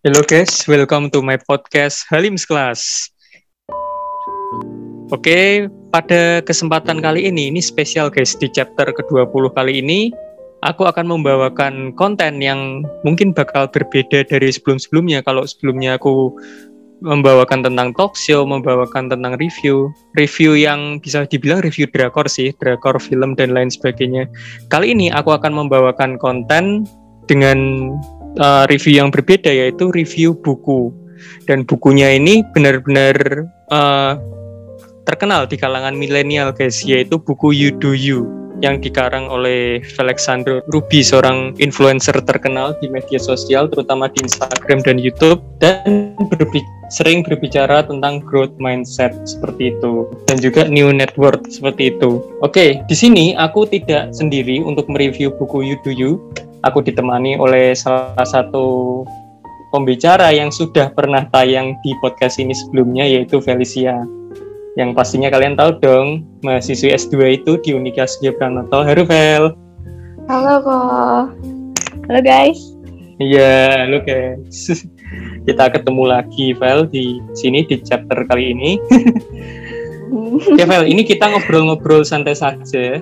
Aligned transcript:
Hello 0.00 0.24
guys, 0.24 0.64
welcome 0.64 1.12
to 1.12 1.20
my 1.20 1.36
podcast 1.36 2.08
Halim's 2.08 2.48
Class. 2.48 3.12
Oke, 5.12 5.68
pada 5.92 6.40
kesempatan 6.40 7.04
kali 7.04 7.28
ini, 7.28 7.52
ini 7.52 7.60
spesial 7.60 8.08
guys, 8.08 8.32
di 8.32 8.48
chapter 8.48 8.88
ke-20 8.96 9.52
kali 9.52 9.84
ini, 9.84 10.08
aku 10.64 10.88
akan 10.88 11.04
membawakan 11.04 11.92
konten 12.00 12.40
yang 12.40 12.80
mungkin 13.04 13.36
bakal 13.36 13.68
berbeda 13.68 14.24
dari 14.24 14.48
sebelum-sebelumnya. 14.48 15.20
Kalau 15.20 15.44
sebelumnya 15.44 16.00
aku 16.00 16.32
membawakan 17.04 17.60
tentang 17.60 17.92
talk 17.92 18.16
show, 18.16 18.48
membawakan 18.48 19.12
tentang 19.12 19.36
review, 19.36 19.92
review 20.16 20.56
yang 20.56 20.96
bisa 21.04 21.28
dibilang 21.28 21.60
review 21.60 21.84
drakor 21.92 22.24
sih, 22.24 22.56
drakor 22.56 22.96
film 22.96 23.36
dan 23.36 23.52
lain 23.52 23.68
sebagainya. 23.68 24.24
Kali 24.72 24.96
ini 24.96 25.12
aku 25.12 25.36
akan 25.36 25.52
membawakan 25.52 26.16
konten 26.16 26.88
dengan 27.28 27.92
uh, 28.38 28.68
review 28.70 29.00
yang 29.02 29.10
berbeda 29.10 29.50
yaitu 29.50 29.90
review 29.90 30.36
buku 30.38 30.94
dan 31.48 31.66
bukunya 31.66 32.14
ini 32.14 32.46
benar-benar 32.54 33.48
uh, 33.72 34.14
terkenal 35.08 35.48
di 35.48 35.58
kalangan 35.58 35.96
milenial 35.96 36.54
guys 36.54 36.84
yaitu 36.86 37.18
buku 37.18 37.50
You 37.50 37.70
Do 37.74 37.96
You 37.96 38.40
yang 38.60 38.78
dikarang 38.84 39.26
oleh 39.32 39.80
Alexander 39.96 40.60
Ruby 40.68 41.00
seorang 41.00 41.56
influencer 41.56 42.12
terkenal 42.28 42.76
di 42.78 42.92
media 42.92 43.16
sosial 43.16 43.72
terutama 43.72 44.12
di 44.12 44.20
Instagram 44.20 44.84
dan 44.84 45.00
YouTube 45.00 45.40
dan 45.58 46.12
berbi 46.28 46.60
sering 46.92 47.24
berbicara 47.24 47.88
tentang 47.88 48.20
growth 48.20 48.52
mindset 48.60 49.16
seperti 49.24 49.72
itu 49.72 50.12
dan 50.28 50.36
juga 50.44 50.68
new 50.68 50.92
network 50.92 51.48
seperti 51.48 51.96
itu. 51.96 52.20
Oke, 52.44 52.84
di 52.84 52.96
sini 52.96 53.32
aku 53.32 53.64
tidak 53.64 54.12
sendiri 54.12 54.60
untuk 54.60 54.86
mereview 54.92 55.32
buku 55.32 55.64
You 55.64 55.76
Do 55.80 55.90
You 55.96 56.20
aku 56.64 56.84
ditemani 56.84 57.40
oleh 57.40 57.72
salah 57.72 58.26
satu 58.26 59.00
pembicara 59.72 60.34
yang 60.34 60.52
sudah 60.52 60.92
pernah 60.92 61.24
tayang 61.30 61.78
di 61.80 61.94
podcast 62.02 62.36
ini 62.36 62.52
sebelumnya 62.52 63.06
yaitu 63.06 63.40
Felicia. 63.40 64.04
Yang 64.78 64.90
pastinya 64.94 65.28
kalian 65.28 65.58
tahu 65.58 65.82
dong, 65.82 66.06
mahasiswi 66.46 66.94
S2 66.94 67.42
itu 67.42 67.58
di 67.60 67.74
Universitas 67.74 68.22
Pranoto. 68.38 68.86
Halo 68.86 69.02
Vel. 69.02 69.44
Halo 70.30 70.54
kok. 70.62 71.24
Halo 72.06 72.20
guys. 72.22 72.58
Iya, 73.18 73.84
halo 73.84 73.98
guys. 74.06 74.70
Kita 75.46 75.72
ketemu 75.74 76.02
lagi 76.06 76.54
Vel 76.54 76.86
di 76.86 77.18
sini 77.34 77.66
di 77.66 77.82
chapter 77.82 78.22
kali 78.30 78.54
ini. 78.54 78.70
Oke 80.54 80.64
Vel, 80.66 80.90
ini 80.90 81.06
kita 81.06 81.30
ngobrol-ngobrol 81.30 82.02
santai 82.02 82.34
saja 82.34 82.98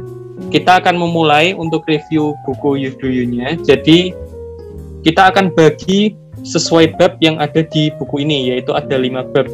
kita 0.48 0.80
akan 0.80 0.96
memulai 0.96 1.52
untuk 1.52 1.84
review 1.90 2.32
buku 2.46 2.88
Yuduyunya. 2.88 3.58
Jadi 3.60 4.14
kita 5.02 5.34
akan 5.34 5.50
bagi 5.52 6.14
sesuai 6.46 6.94
bab 6.96 7.18
yang 7.18 7.36
ada 7.42 7.66
di 7.66 7.90
buku 7.98 8.22
ini, 8.22 8.54
yaitu 8.54 8.72
ada 8.72 8.94
lima 8.94 9.26
bab 9.26 9.50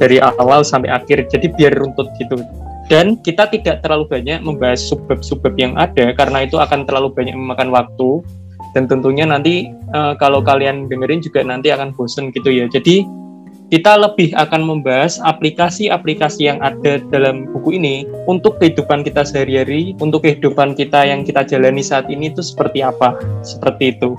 dari 0.00 0.18
awal 0.20 0.64
sampai 0.64 0.90
akhir. 0.90 1.28
Jadi 1.28 1.52
biar 1.52 1.76
runtut 1.76 2.08
gitu. 2.16 2.40
Dan 2.92 3.16
kita 3.24 3.48
tidak 3.48 3.80
terlalu 3.80 4.04
banyak 4.08 4.44
membahas 4.44 4.80
subbab-subbab 4.92 5.56
yang 5.56 5.72
ada 5.80 6.12
karena 6.12 6.44
itu 6.44 6.60
akan 6.60 6.84
terlalu 6.84 7.16
banyak 7.16 7.32
memakan 7.32 7.72
waktu 7.72 8.20
dan 8.76 8.84
tentunya 8.84 9.24
nanti 9.24 9.72
uh, 9.96 10.12
kalau 10.20 10.44
kalian 10.44 10.84
dengerin 10.90 11.24
juga 11.24 11.40
nanti 11.40 11.72
akan 11.72 11.96
bosen 11.96 12.28
gitu 12.34 12.52
ya. 12.52 12.68
Jadi 12.68 13.08
kita 13.72 13.96
lebih 13.96 14.36
akan 14.36 14.60
membahas 14.60 15.16
aplikasi-aplikasi 15.24 16.52
yang 16.52 16.60
ada 16.60 17.00
dalam 17.08 17.48
buku 17.48 17.80
ini 17.80 18.04
untuk 18.28 18.60
kehidupan 18.60 19.00
kita 19.06 19.24
sehari-hari, 19.24 19.96
untuk 20.04 20.28
kehidupan 20.28 20.76
kita 20.76 21.08
yang 21.08 21.24
kita 21.24 21.48
jalani 21.48 21.80
saat 21.80 22.04
ini 22.12 22.28
itu 22.28 22.44
seperti 22.44 22.84
apa, 22.84 23.16
seperti 23.40 23.96
itu. 23.96 24.12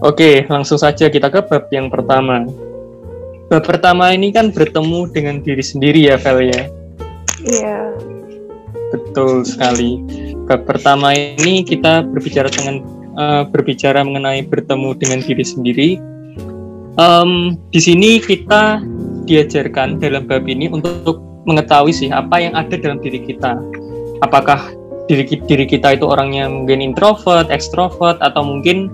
Oke, 0.00 0.44
langsung 0.48 0.80
saja 0.80 1.12
kita 1.12 1.28
ke 1.28 1.40
bab 1.44 1.68
yang 1.68 1.92
pertama. 1.92 2.48
Bab 3.52 3.64
pertama 3.64 4.12
ini 4.16 4.32
kan 4.32 4.48
bertemu 4.52 5.08
dengan 5.12 5.44
diri 5.44 5.64
sendiri 5.64 6.08
ya, 6.08 6.16
Vel 6.16 6.48
ya? 6.48 6.62
Iya. 7.44 7.78
Betul 8.92 9.44
sekali. 9.44 10.00
Bab 10.48 10.64
pertama 10.64 11.12
ini 11.12 11.60
kita 11.64 12.04
berbicara 12.08 12.48
dengan 12.48 12.84
uh, 13.20 13.42
berbicara 13.48 14.00
mengenai 14.00 14.44
bertemu 14.48 14.96
dengan 14.96 15.20
diri 15.20 15.44
sendiri 15.44 15.90
um, 16.98 17.58
di 17.70 17.80
sini 17.80 18.22
kita 18.22 18.82
diajarkan 19.24 19.98
dalam 19.98 20.28
bab 20.28 20.44
ini 20.44 20.68
untuk 20.68 21.20
mengetahui 21.44 21.92
sih 21.92 22.08
apa 22.12 22.40
yang 22.40 22.54
ada 22.56 22.76
dalam 22.76 23.00
diri 23.00 23.20
kita. 23.20 23.56
Apakah 24.24 24.72
diri 25.08 25.28
diri 25.28 25.66
kita 25.68 25.96
itu 25.96 26.08
orangnya 26.08 26.48
mungkin 26.48 26.80
introvert, 26.80 27.48
extrovert 27.52 28.16
atau 28.24 28.40
mungkin 28.40 28.88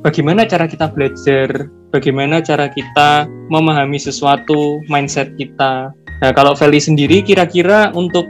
bagaimana 0.00 0.48
cara 0.48 0.64
kita 0.64 0.88
belajar, 0.92 1.68
bagaimana 1.92 2.40
cara 2.40 2.68
kita 2.72 3.28
memahami 3.52 4.00
sesuatu, 4.00 4.80
mindset 4.88 5.36
kita. 5.36 5.92
Nah, 6.22 6.32
kalau 6.32 6.56
Feli 6.56 6.80
sendiri 6.80 7.20
kira-kira 7.20 7.92
untuk 7.92 8.24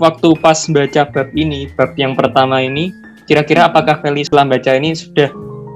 waktu 0.00 0.32
pas 0.40 0.64
baca 0.70 1.02
bab 1.10 1.28
ini, 1.36 1.68
bab 1.76 1.92
yang 2.00 2.16
pertama 2.16 2.64
ini, 2.64 2.94
kira-kira 3.28 3.68
apakah 3.68 4.00
Feli 4.00 4.24
setelah 4.24 4.56
baca 4.56 4.72
ini 4.72 4.96
sudah 4.96 5.28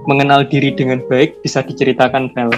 mengenal 0.06 0.46
diri 0.46 0.74
dengan 0.74 1.02
baik 1.06 1.40
bisa 1.42 1.62
diceritakan 1.62 2.30
Vel? 2.34 2.50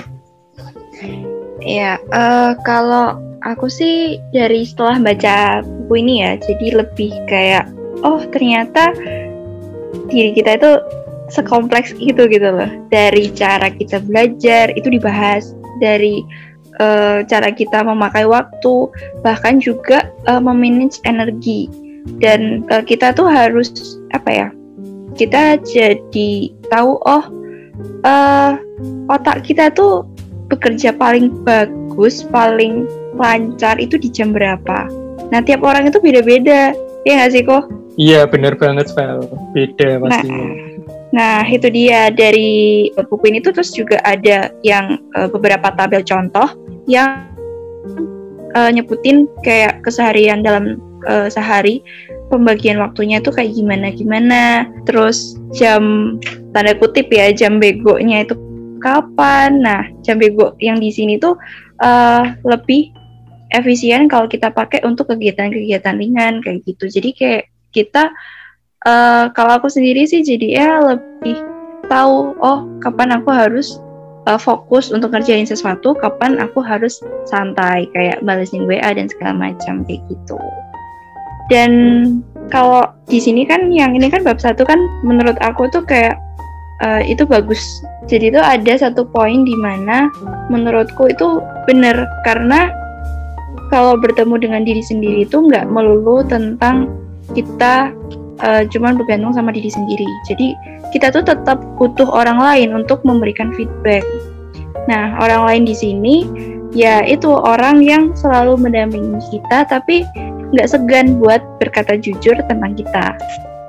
Ya, 1.65 1.97
uh, 2.12 2.53
kalau 2.65 3.16
aku 3.44 3.69
sih 3.72 4.21
dari 4.37 4.69
setelah 4.69 5.00
baca 5.00 5.65
buku 5.65 6.04
ini 6.04 6.15
ya, 6.25 6.33
jadi 6.41 6.84
lebih 6.84 7.12
kayak 7.28 7.69
oh 8.04 8.21
ternyata 8.33 8.93
diri 10.12 10.37
kita 10.37 10.60
itu 10.60 10.72
sekompleks 11.33 11.97
itu 11.97 12.28
gitu 12.28 12.49
loh. 12.53 12.69
Dari 12.93 13.33
cara 13.33 13.72
kita 13.72 14.04
belajar 14.04 14.72
itu 14.77 14.93
dibahas, 14.93 15.56
dari 15.81 16.21
uh, 16.81 17.25
cara 17.25 17.49
kita 17.49 17.81
memakai 17.81 18.28
waktu, 18.28 18.88
bahkan 19.25 19.59
juga 19.60 20.09
uh, 20.28 20.41
memanage 20.41 21.00
energi. 21.09 21.69
Dan 22.21 22.69
uh, 22.69 22.84
kita 22.84 23.16
tuh 23.16 23.25
harus 23.25 23.97
apa 24.12 24.28
ya? 24.28 24.49
Kita 25.15 25.63
jadi 25.63 26.51
tahu 26.69 26.99
oh 27.07 27.25
uh, 28.03 28.59
otak 29.11 29.47
kita 29.47 29.71
tuh 29.71 30.07
bekerja 30.51 30.95
paling 30.95 31.33
bagus, 31.43 32.27
paling 32.29 32.87
lancar 33.17 33.79
itu 33.79 33.97
di 33.97 34.11
jam 34.11 34.35
berapa. 34.35 34.91
Nah 35.31 35.41
tiap 35.43 35.65
orang 35.65 35.89
itu 35.89 35.99
beda-beda, 36.03 36.75
ya 37.07 37.13
nggak 37.19 37.31
sih 37.33 37.43
kok? 37.47 37.65
Iya 37.95 38.27
benar 38.27 38.59
banget 38.59 38.91
Vel, 38.93 39.23
beda 39.55 40.03
pastinya. 40.03 40.35
Nah, 40.35 40.51
nah 41.15 41.41
itu 41.47 41.71
dia 41.71 42.11
dari 42.11 42.91
buku 42.91 43.31
ini 43.31 43.39
tuh 43.39 43.55
terus 43.55 43.71
juga 43.71 44.03
ada 44.03 44.51
yang 44.67 44.99
uh, 45.15 45.31
beberapa 45.31 45.71
tabel 45.79 46.03
contoh 46.03 46.51
yang 46.91 47.31
uh, 48.59 48.71
nyebutin 48.71 49.31
kayak 49.47 49.79
keseharian 49.87 50.43
dalam 50.43 50.83
uh, 51.07 51.31
sehari 51.31 51.81
pembagian 52.34 52.83
waktunya 52.83 53.22
tuh 53.22 53.31
kayak 53.31 53.55
gimana 53.55 53.95
gimana? 53.95 54.43
Terus 54.84 55.39
jam 55.55 56.17
tanda 56.50 56.75
kutip 56.75 57.09
ya 57.15 57.31
jam 57.31 57.62
begonya 57.62 58.27
itu 58.27 58.34
kapan? 58.83 59.62
Nah 59.62 59.87
jam 60.03 60.19
bego 60.19 60.59
yang 60.59 60.83
di 60.83 60.91
sini 60.91 61.22
tuh 61.22 61.39
uh, 61.81 62.34
lebih 62.43 62.91
efisien 63.55 64.11
kalau 64.11 64.27
kita 64.27 64.50
pakai 64.50 64.83
untuk 64.83 65.15
kegiatan-kegiatan 65.15 65.95
ringan 65.95 66.43
kayak 66.43 66.67
gitu. 66.67 66.91
Jadi 66.91 67.11
kayak 67.15 67.43
kita 67.71 68.11
uh, 68.87 69.31
kalau 69.33 69.59
aku 69.59 69.71
sendiri 69.71 70.06
sih 70.06 70.22
jadi 70.22 70.49
ya 70.51 70.71
lebih 70.83 71.39
tahu 71.89 72.34
oh 72.41 72.66
kapan 72.81 73.15
aku 73.19 73.31
harus 73.31 73.78
uh, 74.28 74.41
fokus 74.41 74.93
untuk 74.93 75.12
ngerjain 75.12 75.45
sesuatu 75.45 75.93
kapan 75.97 76.41
aku 76.41 76.65
harus 76.65 77.01
santai 77.28 77.89
kayak 77.93 78.21
balesin 78.25 78.65
WA 78.65 78.95
dan 78.95 79.09
segala 79.09 79.51
macam 79.51 79.84
kayak 79.84 80.01
gitu 80.09 80.39
dan 81.53 81.71
kalau 82.49 82.84
di 83.09 83.21
sini 83.21 83.44
kan 83.44 83.69
yang 83.72 83.97
ini 83.97 84.09
kan 84.09 84.25
bab 84.25 84.41
satu 84.41 84.65
kan 84.65 84.81
menurut 85.05 85.37
aku 85.44 85.69
tuh 85.69 85.84
kayak 85.84 86.16
uh, 86.84 87.00
itu 87.05 87.25
bagus. 87.28 87.60
Jadi 88.09 88.32
itu 88.32 88.41
ada 88.41 88.75
satu 88.77 89.04
poin 89.09 89.45
di 89.45 89.57
mana 89.57 90.09
menurutku 90.53 91.09
itu 91.09 91.41
benar 91.65 92.04
karena 92.28 92.72
kalau 93.72 93.97
bertemu 93.97 94.36
dengan 94.41 94.63
diri 94.65 94.83
sendiri 94.84 95.24
itu 95.24 95.41
nggak 95.41 95.69
melulu 95.72 96.21
tentang 96.24 96.92
kita 97.33 97.92
uh, 98.45 98.63
cuman 98.69 99.01
bergantung 99.01 99.33
sama 99.33 99.53
diri 99.53 99.72
sendiri. 99.72 100.07
Jadi 100.28 100.53
kita 100.92 101.13
tuh 101.13 101.24
tetap 101.24 101.60
butuh 101.80 102.07
orang 102.09 102.41
lain 102.41 102.77
untuk 102.77 103.01
memberikan 103.09 103.53
feedback. 103.57 104.04
Nah 104.84 105.16
orang 105.21 105.48
lain 105.48 105.63
di 105.65 105.74
sini 105.77 106.16
ya 106.77 107.07
itu 107.07 107.30
orang 107.30 107.80
yang 107.80 108.13
selalu 108.13 108.59
mendampingi 108.59 109.16
kita 109.33 109.65
tapi 109.65 110.04
nggak 110.54 110.71
segan 110.71 111.18
buat 111.18 111.42
berkata 111.59 111.98
jujur 111.98 112.39
tentang 112.47 112.72
kita. 112.78 113.18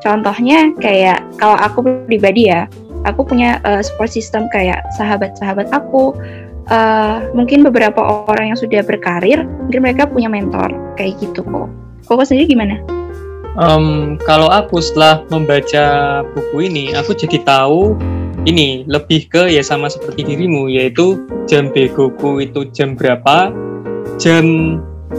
Contohnya 0.05 0.69
kayak 0.77 1.25
kalau 1.41 1.57
aku 1.57 1.81
pribadi 2.05 2.53
ya, 2.53 2.69
aku 3.09 3.25
punya 3.25 3.57
uh, 3.65 3.81
support 3.81 4.13
system 4.13 4.45
kayak 4.53 4.85
sahabat-sahabat 4.95 5.73
aku. 5.73 6.13
Uh, 6.65 7.21
mungkin 7.37 7.61
beberapa 7.61 8.25
orang 8.25 8.49
yang 8.49 8.57
sudah 8.57 8.81
berkarir, 8.81 9.45
mungkin 9.45 9.85
mereka 9.85 10.09
punya 10.09 10.25
mentor 10.25 10.73
kayak 10.97 11.17
gitu 11.21 11.45
kok. 11.45 11.69
Koko 12.09 12.21
sendiri 12.25 12.57
gimana? 12.57 12.81
Um, 13.57 14.17
kalau 14.25 14.49
aku 14.49 14.81
setelah 14.81 15.21
membaca 15.29 16.21
buku 16.33 16.65
ini, 16.65 16.93
aku 16.97 17.13
jadi 17.13 17.38
tahu 17.45 17.93
ini 18.45 18.85
lebih 18.85 19.27
ke 19.27 19.49
ya 19.49 19.65
sama 19.65 19.89
seperti 19.89 20.21
dirimu 20.21 20.69
yaitu 20.69 21.25
jam 21.49 21.73
begoku 21.73 22.45
itu 22.45 22.69
jam 22.71 22.93
berapa 22.93 23.49
jam 24.21 24.45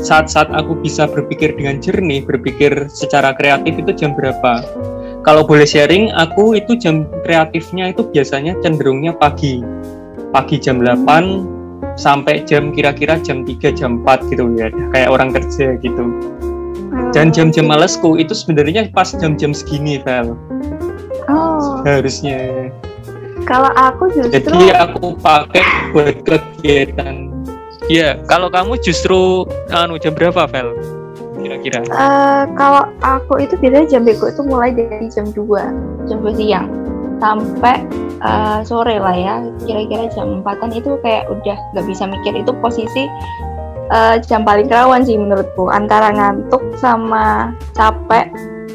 saat-saat 0.01 0.53
aku 0.53 0.77
bisa 0.81 1.09
berpikir 1.09 1.57
dengan 1.57 1.81
jernih 1.81 2.25
berpikir 2.25 2.89
secara 2.93 3.33
kreatif 3.37 3.77
itu 3.81 3.93
jam 3.97 4.13
berapa? 4.13 4.65
Kalau 5.27 5.43
boleh 5.43 5.67
sharing 5.67 6.15
aku 6.15 6.55
itu 6.55 6.79
jam 6.79 7.09
kreatifnya 7.27 7.91
itu 7.91 8.07
biasanya 8.07 8.55
cenderungnya 8.63 9.17
pagi. 9.17 9.59
Pagi 10.31 10.57
jam 10.63 10.79
8 10.85 11.99
sampai 11.99 12.47
jam 12.47 12.71
kira-kira 12.71 13.19
jam 13.25 13.43
3 13.43 13.75
jam 13.75 14.05
4 14.07 14.31
gitu 14.31 14.47
ya. 14.55 14.71
Kayak 14.95 15.11
orang 15.11 15.35
kerja 15.35 15.75
gitu. 15.83 16.05
Dan 17.11 17.35
jam-jam 17.35 17.67
malesku 17.67 18.17
itu 18.21 18.33
sebenarnya 18.33 18.87
pas 18.95 19.11
jam-jam 19.11 19.51
segini 19.51 19.99
Vel. 19.99 20.39
Oh, 21.27 21.83
harusnya. 21.83 22.71
Kalau 23.47 23.71
aku 23.75 24.11
justru 24.15 24.43
jadi 24.43 24.75
aku 24.87 25.19
pakai 25.19 25.63
buat 25.91 26.23
kegiatan 26.23 27.26
Iya, 27.87 28.19
kalau 28.27 28.51
kamu 28.51 28.83
justru 28.83 29.47
anu 29.71 29.95
jam 30.03 30.11
berapa, 30.11 30.51
Vel? 30.51 30.75
Kira-kira. 31.39 31.87
eh, 31.87 32.43
kalau 32.59 32.91
aku 33.07 33.39
itu 33.39 33.55
biasanya 33.63 33.87
jam 33.87 34.03
bego 34.03 34.27
itu 34.27 34.43
mulai 34.43 34.75
dari 34.75 35.07
jam 35.07 35.31
2, 35.31 36.11
jam 36.11 36.19
2 36.19 36.35
siang 36.35 36.67
sampai 37.23 37.87
eh, 38.19 38.59
sore 38.67 38.99
lah 38.99 39.15
ya. 39.15 39.35
Kira-kira 39.63 40.11
jam 40.11 40.43
4-an 40.43 40.75
itu 40.75 40.99
kayak 41.07 41.31
udah 41.31 41.55
nggak 41.77 41.87
bisa 41.87 42.11
mikir 42.11 42.35
itu 42.35 42.51
posisi 42.59 43.07
eh, 43.95 44.17
jam 44.27 44.43
paling 44.43 44.67
rawan 44.67 45.07
sih 45.07 45.15
menurutku 45.15 45.71
antara 45.71 46.11
ngantuk 46.11 46.67
sama 46.83 47.55
capek 47.79 48.27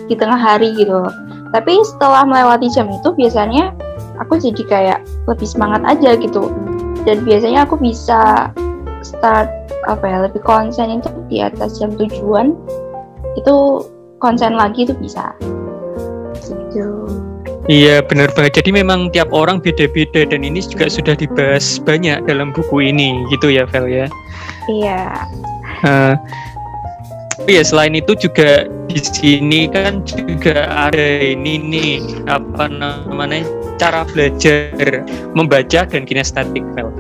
di 0.08 0.16
tengah 0.16 0.40
hari 0.40 0.72
gitu. 0.80 1.04
Tapi 1.52 1.84
setelah 1.84 2.24
melewati 2.24 2.72
jam 2.72 2.88
itu 2.88 3.12
biasanya 3.12 3.76
aku 4.24 4.40
jadi 4.40 4.64
kayak 4.64 5.00
lebih 5.28 5.48
semangat 5.50 5.84
aja 5.84 6.16
gitu. 6.16 6.48
Dan 7.04 7.28
biasanya 7.28 7.68
aku 7.68 7.76
bisa 7.76 8.48
start 9.02 9.50
apa 9.90 10.06
ya 10.06 10.18
lebih 10.30 10.42
konsen 10.46 11.02
itu 11.02 11.10
di 11.28 11.42
atas 11.42 11.82
jam 11.82 11.94
tujuan 11.98 12.54
itu 13.36 13.86
konsen 14.22 14.56
lagi 14.56 14.86
itu 14.86 14.94
bisa 14.98 15.34
gitu 16.48 17.08
Iya, 17.70 18.02
benar 18.02 18.34
banget. 18.34 18.58
Jadi 18.58 18.74
memang 18.74 19.14
tiap 19.14 19.30
orang 19.30 19.62
beda-beda 19.62 20.26
dan 20.26 20.42
ini 20.42 20.66
juga 20.66 20.90
sudah 20.90 21.14
dibahas 21.14 21.78
banyak 21.78 22.26
dalam 22.26 22.50
buku 22.50 22.90
ini, 22.90 23.14
gitu 23.30 23.54
ya, 23.54 23.70
Vel 23.70 23.86
ya. 23.86 24.10
iya 24.66 25.30
tapi 27.42 27.58
ya 27.58 27.66
selain 27.66 27.98
itu 27.98 28.14
juga 28.14 28.70
di 28.86 29.02
sini 29.02 29.66
kan 29.66 30.06
juga 30.06 30.70
ada 30.70 31.26
ini 31.26 31.58
nih 31.58 31.92
apa 32.30 32.70
namanya 32.70 33.42
cara 33.82 34.06
belajar 34.06 35.02
membaca 35.34 35.90
dan 35.90 36.06
kinestetik, 36.06 36.62
Vel. 36.78 36.94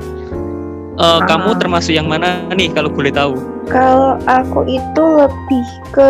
Eh, 0.91 1.19
Kamu 1.23 1.55
termasuk 1.55 1.95
yang 1.95 2.05
mana 2.05 2.43
nih 2.51 2.67
kalau 2.71 2.91
boleh 2.91 3.11
tahu? 3.11 3.35
kalau 3.71 4.19
aku 4.27 4.67
itu 4.67 5.03
lebih 5.15 5.65
ke 5.95 6.09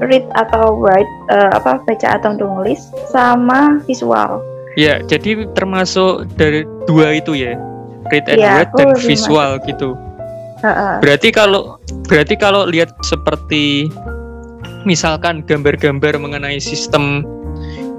read 0.00 0.24
atau 0.32 0.72
write 0.78 1.10
eh, 1.28 1.50
apa 1.52 1.82
baca 1.84 2.08
atau 2.16 2.32
tulis 2.36 2.80
sama 3.12 3.76
visual 3.84 4.40
Ya, 4.76 5.00
jadi 5.00 5.48
termasuk 5.56 6.28
dari 6.36 6.68
dua 6.84 7.16
itu 7.16 7.32
ya, 7.32 7.56
read 8.12 8.28
and 8.28 8.36
Iya, 8.40 8.52
write 8.60 8.72
dan 8.76 8.92
visual 9.00 9.56
gitu. 9.64 9.96
Heeh. 10.60 10.94
Berarti 11.00 11.28
kalau 11.32 11.80
berarti 12.04 12.36
kalau 12.36 12.68
lihat 12.68 12.92
seperti 13.00 13.88
misalkan 14.84 15.40
gambar-gambar 15.48 16.20
mengenai 16.20 16.60
sistem 16.60 17.24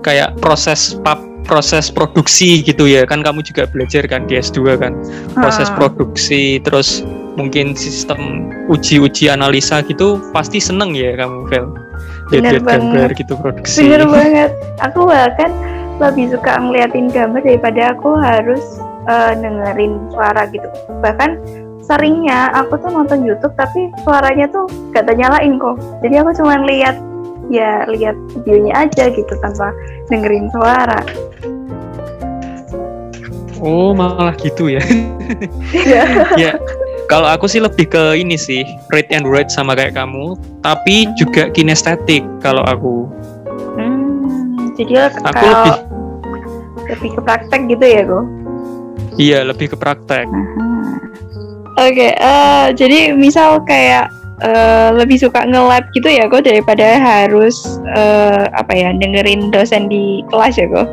kayak 0.05 0.35
proses 0.41 0.97
pap, 1.01 1.19
proses 1.45 1.88
produksi 1.89 2.61
gitu 2.61 2.85
ya. 2.85 3.05
Kan 3.07 3.23
kamu 3.23 3.41
juga 3.45 3.65
belajar 3.69 4.03
kan 4.05 4.25
di 4.27 4.38
S2 4.38 4.77
kan. 4.77 4.94
Proses 5.33 5.69
Heeh. 5.69 5.77
produksi 5.77 6.44
terus 6.61 7.01
mungkin 7.38 7.77
sistem 7.77 8.49
uji-uji 8.67 9.29
analisa 9.29 9.85
gitu 9.85 10.17
pasti 10.33 10.57
seneng 10.57 10.97
ya 10.97 11.13
kamu 11.15 11.45
Vel. 11.47 11.67
Banget. 12.27 12.59
gambar 12.65 13.09
gitu 13.15 13.33
produksi. 13.39 13.88
Bener 13.88 14.03
banget. 14.19 14.51
Aku 14.83 15.07
bahkan 15.07 15.53
lebih 15.97 16.29
suka 16.33 16.59
ngeliatin 16.59 17.07
gambar 17.09 17.41
daripada 17.41 17.95
aku 17.95 18.19
harus 18.19 18.61
eh, 19.07 19.33
dengerin 19.39 19.97
suara 20.11 20.44
gitu. 20.51 20.67
Bahkan 20.99 21.29
seringnya 21.88 22.51
aku 22.51 22.75
tuh 22.83 22.91
nonton 22.91 23.23
YouTube 23.23 23.55
tapi 23.55 23.88
suaranya 24.03 24.51
tuh 24.51 24.67
gak 24.91 25.07
ternyalain 25.07 25.55
kok. 25.55 25.79
Jadi 26.03 26.15
aku 26.19 26.31
cuma 26.35 26.59
lihat 26.67 26.99
ya 27.47 27.88
lihat 27.88 28.15
videonya 28.35 28.88
aja 28.88 29.09
gitu 29.11 29.33
tanpa 29.39 29.71
dengerin 30.11 30.47
suara. 30.51 30.99
Oh 33.57 33.91
malah 33.91 34.38
gitu 34.38 34.69
ya? 34.69 34.83
Iya. 35.73 36.03
ya 36.44 36.51
kalau 37.07 37.27
aku 37.31 37.47
sih 37.47 37.63
lebih 37.63 37.88
ke 37.88 38.19
ini 38.19 38.35
sih 38.35 38.67
read 38.91 39.07
and 39.09 39.25
write 39.25 39.49
sama 39.49 39.73
kayak 39.73 39.95
kamu 39.95 40.35
tapi 40.61 41.07
juga 41.15 41.49
kinestetik 41.51 42.21
kalau 42.44 42.61
aku. 42.67 43.07
Hmm, 43.79 44.73
jadi 44.75 45.09
aku 45.09 45.17
kalau 45.23 45.51
lebih 45.51 45.75
lebih 46.88 47.09
ke 47.19 47.21
praktek 47.23 47.61
gitu 47.67 47.85
ya 47.85 48.01
kok 48.07 48.25
iya 49.17 49.39
lebih 49.44 49.73
ke 49.73 49.77
praktek. 49.77 50.29
Oke, 51.77 52.09
eh, 52.17 52.65
jadi 52.73 53.13
misal 53.13 53.61
kayak 53.61 54.09
eh, 54.42 54.89
lebih 54.94 55.18
suka 55.18 55.45
nge-lab 55.45 55.86
gitu 55.94 56.10
ya 56.10 56.30
kok 56.30 56.45
daripada 56.45 56.98
harus 56.98 57.56
eh, 57.94 58.45
apa 58.54 58.74
ya 58.74 58.94
dengerin 58.94 59.50
dosen 59.50 59.88
di 59.88 60.22
kelas 60.30 60.57
ya 60.57 60.68
kok. 60.69 60.88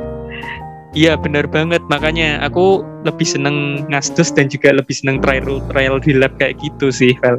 iya 0.95 1.19
benar 1.19 1.51
banget 1.51 1.83
makanya 1.91 2.39
aku 2.41 2.81
lebih 3.03 3.27
seneng 3.27 3.83
ngasdos 3.91 4.31
dan 4.31 4.47
juga 4.47 4.71
lebih 4.71 4.95
seneng 4.95 5.19
trial 5.19 5.59
trial 5.69 5.99
di 5.99 6.15
lab 6.15 6.31
kayak 6.39 6.55
gitu 6.63 6.89
sih 6.95 7.13
Vel 7.19 7.37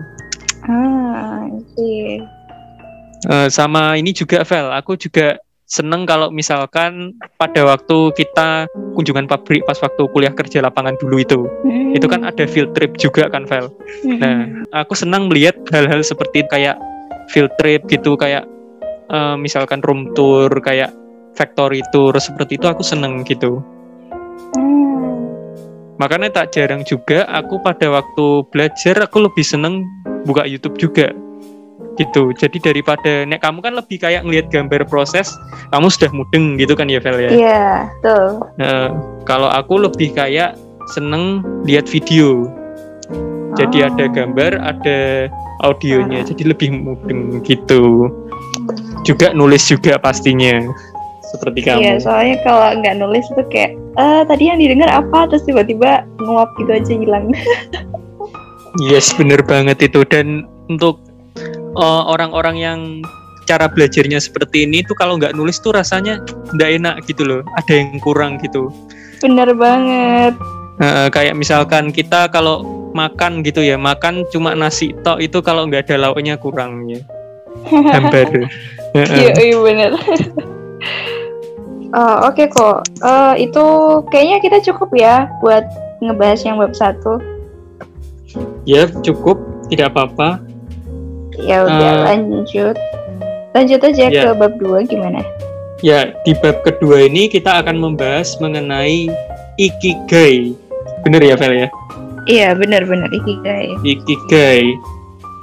Ah, 0.66 1.46
sih. 1.78 2.18
Eh, 3.26 3.48
sama 3.54 3.94
ini 3.98 4.12
juga 4.12 4.42
Vel 4.42 4.70
aku 4.74 4.98
juga 4.98 5.38
seneng 5.66 6.06
kalau 6.06 6.30
misalkan 6.30 7.18
pada 7.42 7.66
waktu 7.66 8.14
kita 8.14 8.70
kunjungan 8.94 9.26
pabrik 9.26 9.66
pas 9.66 9.78
waktu 9.82 10.06
kuliah 10.14 10.34
kerja 10.34 10.62
lapangan 10.62 10.94
dulu 11.02 11.18
itu. 11.18 11.50
Itu 11.98 12.06
kan 12.06 12.22
ada 12.22 12.46
field 12.46 12.78
trip 12.78 12.96
juga 13.02 13.28
kan 13.34 13.50
Vel? 13.50 13.74
Nah, 14.06 14.66
aku 14.72 14.94
senang 14.94 15.28
melihat 15.28 15.58
hal-hal 15.74 16.06
seperti 16.06 16.46
kayak 16.46 16.78
field 17.34 17.50
trip 17.58 17.82
gitu, 17.90 18.14
kayak 18.14 18.46
eh, 19.10 19.36
misalkan 19.42 19.82
room 19.82 20.14
tour, 20.14 20.54
kayak 20.62 20.94
factory 21.34 21.82
tour 21.90 22.14
seperti 22.16 22.62
itu 22.62 22.70
aku 22.70 22.86
seneng 22.86 23.26
gitu. 23.26 23.60
Hmm. 24.54 24.86
Makanya 25.98 26.30
tak 26.30 26.54
jarang 26.54 26.86
juga 26.86 27.26
aku 27.32 27.58
pada 27.64 27.88
waktu 27.90 28.44
belajar 28.54 29.02
aku 29.02 29.26
lebih 29.26 29.44
seneng 29.44 29.82
buka 30.28 30.44
YouTube 30.44 30.76
juga 30.76 31.16
gitu. 31.96 32.32
Jadi 32.36 32.58
daripada 32.60 33.24
nek 33.28 33.44
kamu 33.44 33.60
kan 33.64 33.74
lebih 33.76 33.98
kayak 34.00 34.24
ngelihat 34.24 34.48
gambar 34.52 34.88
proses, 34.88 35.32
kamu 35.72 35.88
sudah 35.92 36.12
mudeng 36.12 36.56
gitu 36.60 36.76
kan 36.76 36.88
ya 36.88 37.00
Vel 37.00 37.20
ya. 37.20 37.30
Iya, 37.32 37.66
tuh. 38.04 38.44
Nah, 38.60 38.92
kalau 39.28 39.50
aku 39.52 39.80
lebih 39.84 40.16
kayak 40.16 40.60
seneng 40.94 41.42
lihat 41.66 41.90
video. 41.90 42.52
Jadi 43.56 43.82
Oh. 43.82 43.88
ada 43.88 44.06
gambar, 44.12 44.52
ada 44.60 45.32
audionya, 45.64 46.28
jadi 46.28 46.52
lebih 46.52 46.76
mudeng 46.76 47.40
gitu. 47.48 48.12
Juga 49.08 49.32
nulis 49.32 49.64
juga 49.64 49.96
pastinya, 49.96 50.60
seperti 51.32 51.64
kamu. 51.64 51.80
Iya, 51.80 51.94
soalnya 52.04 52.36
kalau 52.44 52.68
nggak 52.84 52.96
nulis 53.00 53.24
itu 53.32 53.44
kayak, 53.48 53.72
eh 53.96 54.22
tadi 54.28 54.44
yang 54.52 54.60
didengar 54.60 54.92
apa, 54.92 55.32
terus 55.32 55.48
tiba-tiba 55.48 56.04
nguap 56.20 56.52
gitu 56.60 56.72
aja 56.76 56.94
hilang. 56.94 57.32
Yes, 58.84 59.16
bener 59.16 59.40
banget 59.40 59.80
itu. 59.88 60.04
Dan 60.04 60.44
untuk 60.68 61.00
uh, 61.76 62.04
orang-orang 62.10 62.56
yang 62.58 62.80
cara 63.46 63.70
belajarnya 63.70 64.18
seperti 64.18 64.66
ini 64.66 64.82
tuh 64.82 64.98
kalau 64.98 65.22
nggak 65.22 65.38
nulis 65.38 65.62
tuh 65.62 65.78
rasanya 65.78 66.20
nggak 66.58 66.70
enak 66.82 66.96
gitu 67.06 67.24
loh. 67.24 67.42
Ada 67.62 67.74
yang 67.86 68.02
kurang 68.02 68.42
gitu. 68.42 68.74
Bener 69.22 69.54
banget. 69.54 70.34
Uh, 70.76 71.08
kayak 71.08 71.40
misalkan 71.40 71.94
kita 71.94 72.28
kalau 72.34 72.66
makan 72.92 73.44
gitu 73.44 73.64
ya, 73.64 73.80
makan 73.80 74.28
cuma 74.32 74.56
nasi 74.56 74.92
tok 75.04 75.24
itu 75.24 75.40
kalau 75.40 75.68
nggak 75.68 75.88
ada 75.88 76.10
lauknya 76.10 76.36
kurang 76.36 76.88
ya. 76.90 77.00
Hambar. 77.96 78.28
Uh-uh. 78.96 79.16
Iya, 79.16 79.32
iya 79.40 79.58
bener. 79.60 79.92
Oh, 81.96 82.16
Oke 82.32 82.48
kok, 82.48 82.88
Eh, 83.04 83.34
itu 83.48 83.66
kayaknya 84.12 84.38
kita 84.40 84.58
cukup 84.72 84.90
ya 84.96 85.28
buat 85.44 85.64
ngebahas 86.00 86.40
yang 86.44 86.56
bab 86.60 86.72
satu. 86.76 87.20
Ya 88.68 88.88
cukup, 89.04 89.40
tidak 89.72 89.96
apa-apa. 89.96 90.45
Ya 91.44 91.68
udah 91.68 91.92
Eh, 91.92 92.00
lanjut. 92.16 92.76
Lanjut 93.56 93.80
aja 93.84 94.06
ya. 94.12 94.22
ke 94.28 94.30
bab 94.36 94.54
2 94.60 94.84
gimana? 94.88 95.24
Ya, 95.84 96.16
di 96.24 96.32
bab 96.40 96.64
kedua 96.64 97.08
ini 97.08 97.28
kita 97.28 97.64
akan 97.64 97.80
membahas 97.80 98.40
mengenai 98.40 99.12
ikigai. 99.60 100.56
Bener 101.04 101.22
ya, 101.24 101.36
Vel 101.36 101.68
ya? 101.68 101.70
Iya 102.26 102.58
benar-benar 102.58 103.12
ikigai. 103.14 103.70
Ikigai. 103.86 104.74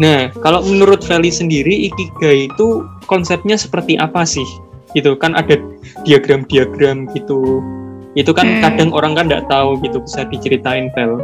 Nah, 0.02 0.34
kalau 0.42 0.64
menurut 0.66 1.04
Feli 1.04 1.30
sendiri, 1.30 1.86
ikigai 1.92 2.50
itu 2.50 2.82
konsepnya 3.06 3.54
seperti 3.54 3.94
apa 4.00 4.26
sih? 4.26 4.44
Gitu 4.96 5.14
kan 5.14 5.38
ada 5.38 5.56
diagram-diagram 6.02 7.06
gitu. 7.14 7.62
Itu 8.18 8.34
kan 8.34 8.58
hmm. 8.58 8.62
kadang 8.66 8.90
orang 8.92 9.14
kan 9.14 9.24
nggak 9.30 9.46
tahu 9.46 9.78
gitu 9.84 10.02
bisa 10.02 10.26
diceritain 10.26 10.90
Vel. 10.96 11.22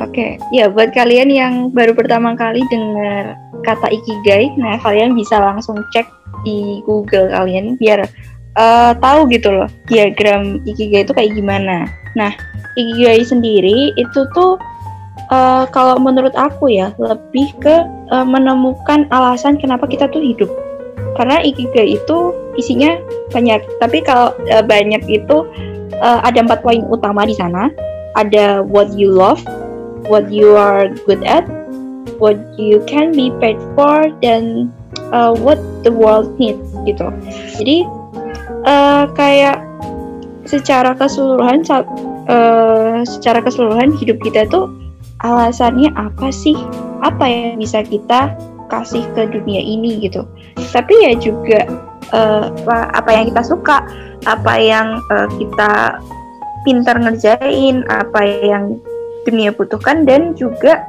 Oke, 0.00 0.16
okay. 0.16 0.30
ya 0.48 0.72
buat 0.72 0.96
kalian 0.96 1.28
yang 1.28 1.54
baru 1.76 1.92
pertama 1.92 2.32
kali 2.32 2.64
dengar 2.72 3.36
kata 3.60 3.92
ikigai, 3.92 4.48
nah 4.56 4.80
kalian 4.80 5.12
bisa 5.12 5.36
langsung 5.36 5.76
cek 5.92 6.08
di 6.40 6.80
Google 6.88 7.28
kalian 7.28 7.76
biar 7.76 8.08
uh, 8.56 8.96
tahu 8.96 9.28
gitu 9.28 9.52
loh 9.52 9.68
diagram 9.92 10.64
ikigai 10.64 11.04
itu 11.04 11.12
kayak 11.12 11.36
gimana. 11.36 11.84
Nah, 12.16 12.32
ikigai 12.80 13.20
sendiri 13.28 13.92
itu 14.00 14.20
tuh 14.32 14.56
uh, 15.28 15.68
kalau 15.68 16.00
menurut 16.00 16.32
aku 16.32 16.72
ya 16.72 16.96
lebih 16.96 17.52
ke 17.60 17.84
uh, 18.08 18.24
menemukan 18.24 19.04
alasan 19.12 19.60
kenapa 19.60 19.84
kita 19.84 20.08
tuh 20.08 20.24
hidup. 20.24 20.48
Karena 21.20 21.44
ikigai 21.44 22.00
itu 22.00 22.32
isinya 22.56 22.96
banyak, 23.36 23.60
tapi 23.84 24.00
kalau 24.00 24.32
uh, 24.48 24.64
banyak 24.64 25.04
itu 25.12 25.44
uh, 26.00 26.24
ada 26.24 26.40
empat 26.40 26.64
poin 26.64 26.80
utama 26.88 27.28
di 27.28 27.36
sana. 27.36 27.68
Ada 28.18 28.66
what 28.66 28.90
you 28.98 29.06
love, 29.06 29.38
what 30.10 30.26
you 30.34 30.58
are 30.58 30.90
good 31.06 31.22
at, 31.22 31.46
what 32.18 32.34
you 32.58 32.82
can 32.90 33.14
be 33.14 33.30
paid 33.38 33.56
for, 33.78 34.10
dan 34.18 34.74
uh, 35.14 35.30
what 35.30 35.62
the 35.86 35.94
world 35.94 36.34
needs 36.42 36.66
gitu. 36.82 37.14
Jadi 37.62 37.86
uh, 38.66 39.06
kayak 39.14 39.62
secara 40.50 40.98
keseluruhan 40.98 41.62
uh, 42.26 43.06
secara 43.06 43.38
keseluruhan 43.38 43.94
hidup 43.94 44.18
kita 44.26 44.50
tuh 44.50 44.66
alasannya 45.22 45.94
apa 45.94 46.34
sih? 46.34 46.58
Apa 47.06 47.24
yang 47.30 47.62
bisa 47.62 47.86
kita 47.86 48.34
kasih 48.66 49.06
ke 49.14 49.30
dunia 49.30 49.62
ini 49.62 50.02
gitu? 50.02 50.26
Tapi 50.58 51.06
ya 51.06 51.12
juga 51.22 51.70
uh, 52.10 52.50
apa 52.68 53.08
yang 53.14 53.30
kita 53.30 53.42
suka, 53.46 53.86
apa 54.26 54.54
yang 54.58 54.98
uh, 55.08 55.30
kita 55.38 56.02
pintar 56.66 57.00
ngerjain, 57.00 57.88
apa 57.88 58.20
yang 58.44 58.76
dunia 59.28 59.52
butuhkan 59.52 60.08
dan 60.08 60.32
juga 60.38 60.84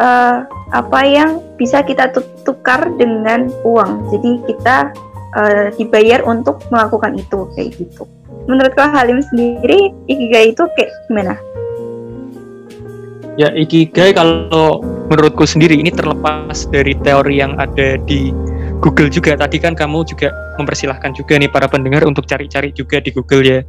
uh, 0.00 0.46
apa 0.74 1.00
yang 1.06 1.30
bisa 1.60 1.84
kita 1.84 2.10
tukar 2.42 2.90
dengan 2.96 3.52
uang. 3.62 4.10
Jadi 4.10 4.30
kita 4.48 4.90
uh, 5.36 5.66
dibayar 5.76 6.24
untuk 6.26 6.62
melakukan 6.72 7.18
itu 7.18 7.46
kayak 7.54 7.76
gitu. 7.78 8.08
Menurut 8.48 8.72
Kak 8.74 8.90
Halim 8.90 9.20
sendiri, 9.30 9.92
ikigai 10.10 10.56
itu 10.56 10.64
kayak 10.74 10.90
gimana? 11.06 11.34
Ya, 13.38 13.48
ikigai 13.54 14.12
kalau 14.12 14.82
menurutku 15.08 15.46
sendiri 15.46 15.78
ini 15.78 15.88
terlepas 15.94 16.66
dari 16.68 16.98
teori 17.00 17.40
yang 17.40 17.56
ada 17.56 17.96
di 18.04 18.34
Google 18.80 19.12
juga 19.12 19.36
tadi 19.36 19.60
kan 19.60 19.76
kamu 19.76 20.08
juga 20.08 20.32
mempersilahkan 20.56 21.12
juga 21.12 21.36
nih 21.36 21.52
para 21.52 21.68
pendengar 21.68 22.00
untuk 22.08 22.24
cari-cari 22.24 22.72
juga 22.72 22.96
di 23.04 23.12
Google 23.12 23.44
ya. 23.44 23.60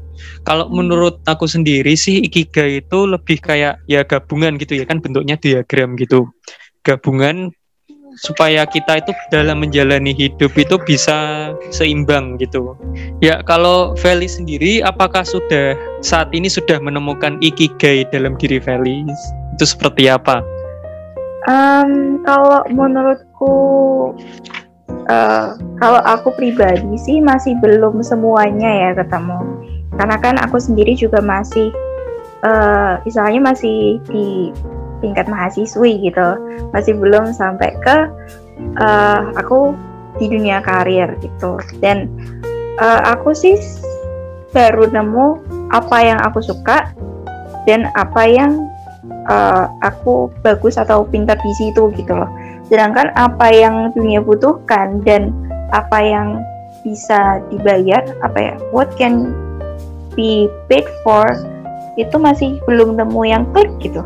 Kalau 0.48 0.72
menurut 0.72 1.20
aku 1.28 1.44
sendiri 1.52 2.00
sih 2.00 2.24
ikigai 2.24 2.80
itu 2.80 3.00
lebih 3.04 3.44
kayak 3.44 3.84
ya 3.92 4.08
gabungan 4.08 4.56
gitu 4.56 4.80
ya 4.80 4.88
kan 4.88 5.04
bentuknya 5.04 5.36
diagram 5.36 6.00
gitu. 6.00 6.32
Gabungan 6.88 7.52
supaya 8.20 8.68
kita 8.68 9.00
itu 9.00 9.12
dalam 9.32 9.64
menjalani 9.64 10.12
hidup 10.12 10.52
itu 10.56 10.76
bisa 10.84 11.52
seimbang 11.72 12.36
gitu. 12.40 12.76
Ya 13.24 13.40
kalau 13.44 13.96
Feli 14.00 14.28
sendiri 14.28 14.84
apakah 14.84 15.24
sudah 15.24 15.76
saat 16.04 16.32
ini 16.36 16.52
sudah 16.52 16.80
menemukan 16.80 17.40
ikigai 17.40 18.08
dalam 18.12 18.36
diri 18.36 18.60
Feli? 18.60 19.08
Itu 19.56 19.64
seperti 19.68 20.08
apa? 20.12 20.44
Um, 21.50 22.22
kalau 22.22 22.62
menurutku 22.70 23.54
uh, 25.10 25.58
kalau 25.82 26.02
aku 26.06 26.34
pribadi 26.38 26.94
sih 27.02 27.18
masih 27.20 27.58
belum 27.60 28.02
semuanya 28.06 28.70
ya 28.70 28.90
ketemu. 28.98 29.40
Karena 29.98 30.16
kan 30.22 30.36
aku 30.40 30.58
sendiri 30.58 30.96
juga 30.96 31.20
masih 31.20 31.70
uh, 32.42 32.48
eh, 32.48 32.94
misalnya 33.04 33.52
masih 33.52 34.00
di 34.08 34.56
tingkat 35.04 35.26
mahasiswi 35.28 36.00
gitu. 36.06 36.30
Masih 36.72 36.96
belum 36.96 37.34
sampai 37.34 37.76
ke 37.82 37.98
uh, 38.80 39.20
aku 39.36 39.74
di 40.22 40.30
dunia 40.32 40.62
karir 40.62 41.18
gitu. 41.20 41.60
Dan 41.82 42.08
uh, 42.80 43.02
aku 43.12 43.34
sih 43.36 43.58
baru 44.52 44.88
nemu 44.92 45.40
apa 45.72 45.98
yang 46.04 46.20
aku 46.24 46.44
suka 46.44 46.92
dan 47.66 47.88
apa 47.96 48.28
yang 48.28 48.68
uh, 49.32 49.72
aku 49.84 50.32
bagus 50.44 50.76
atau 50.76 51.08
pintar 51.08 51.40
di 51.40 51.54
situ 51.56 51.90
gitu 51.96 52.14
loh 52.16 52.30
sedangkan 52.72 53.12
apa 53.20 53.52
yang 53.52 53.92
dunia 53.92 54.24
butuhkan 54.24 55.04
dan 55.04 55.36
apa 55.76 56.00
yang 56.00 56.40
bisa 56.82 57.44
dibayar 57.52 58.02
apa 58.24 58.40
ya 58.40 58.56
what 58.72 58.88
can 58.96 59.36
be 60.16 60.48
paid 60.72 60.88
for 61.04 61.28
itu 62.00 62.16
masih 62.16 62.56
belum 62.64 62.96
nemu 62.96 63.22
yang 63.28 63.44
klik 63.52 63.72
gitu. 63.84 64.04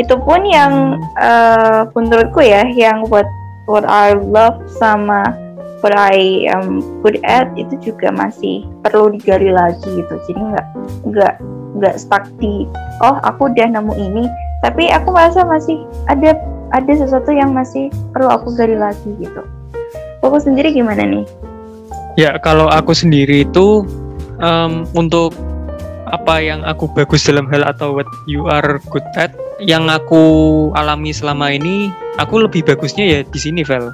Itu 0.00 0.16
pun 0.24 0.40
yang 0.48 0.96
uh, 1.20 1.84
menurutku 1.92 2.40
ya 2.40 2.64
yang 2.72 3.04
what 3.12 3.28
what 3.68 3.84
I 3.84 4.16
love 4.16 4.56
sama 4.80 5.36
what 5.84 5.92
I 5.92 6.48
am 6.48 6.80
good 7.04 7.20
at 7.28 7.52
itu 7.60 7.92
juga 7.92 8.08
masih 8.08 8.64
perlu 8.80 9.12
digali 9.12 9.52
lagi 9.52 10.00
gitu. 10.00 10.14
Jadi 10.24 10.40
nggak 10.40 10.66
nggak 11.12 11.34
nggak 11.76 11.94
stuck 12.00 12.24
di 12.40 12.64
oh 13.04 13.20
aku 13.20 13.52
udah 13.52 13.68
nemu 13.68 13.92
ini 13.96 14.24
tapi 14.64 14.88
aku 14.88 15.12
merasa 15.12 15.44
masih 15.44 15.84
ada 16.08 16.36
ada 16.72 16.92
sesuatu 16.96 17.30
yang 17.30 17.52
masih 17.52 17.92
perlu 18.16 18.32
aku 18.32 18.56
gali 18.56 18.74
lagi 18.74 19.12
gitu. 19.20 19.44
Aku 20.24 20.40
sendiri 20.40 20.72
gimana 20.72 21.04
nih? 21.04 21.24
Ya 22.16 22.36
kalau 22.40 22.68
aku 22.68 22.96
sendiri 22.96 23.44
itu 23.44 23.84
um, 24.40 24.88
untuk 24.96 25.36
apa 26.12 26.44
yang 26.44 26.60
aku 26.64 26.88
bagus 26.92 27.24
dalam 27.24 27.48
hal 27.48 27.64
atau 27.64 27.96
what 27.96 28.08
you 28.28 28.44
are 28.48 28.76
good 28.92 29.04
at 29.16 29.32
yang 29.60 29.88
aku 29.88 30.68
alami 30.76 31.08
selama 31.08 31.52
ini 31.56 31.88
aku 32.20 32.44
lebih 32.44 32.60
bagusnya 32.68 33.08
ya 33.08 33.20
di 33.24 33.38
sini 33.40 33.64
Vel 33.64 33.88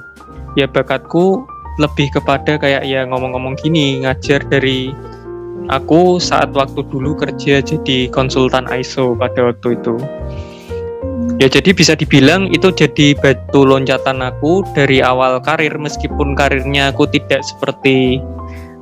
ya 0.59 0.67
bakatku 0.67 1.47
lebih 1.79 2.11
kepada 2.11 2.59
kayak 2.59 2.83
ya 2.83 3.07
ngomong-ngomong 3.07 3.55
gini 3.63 4.03
ngajar 4.03 4.43
dari 4.51 4.91
aku 5.71 6.19
saat 6.19 6.51
waktu 6.51 6.83
dulu 6.91 7.15
kerja 7.15 7.63
jadi 7.63 8.11
konsultan 8.11 8.67
ISO 8.67 9.15
pada 9.15 9.55
waktu 9.55 9.79
itu 9.79 9.95
Ya 11.37 11.45
jadi 11.45 11.69
bisa 11.77 11.93
dibilang 11.93 12.49
itu 12.49 12.73
jadi 12.73 13.13
batu 13.13 13.61
loncatan 13.61 14.25
aku 14.25 14.65
dari 14.73 15.05
awal 15.05 15.37
karir 15.37 15.77
meskipun 15.77 16.33
karirnya 16.33 16.89
aku 16.89 17.05
tidak 17.05 17.45
seperti 17.45 18.17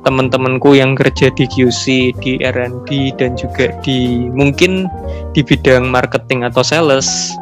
teman-temanku 0.08 0.72
yang 0.72 0.96
kerja 0.96 1.28
di 1.36 1.44
QC, 1.44 2.16
di 2.24 2.40
R&D 2.40 3.12
dan 3.20 3.36
juga 3.36 3.74
di 3.84 4.30
mungkin 4.32 4.88
di 5.36 5.44
bidang 5.44 5.92
marketing 5.92 6.48
atau 6.48 6.64
sales. 6.64 7.36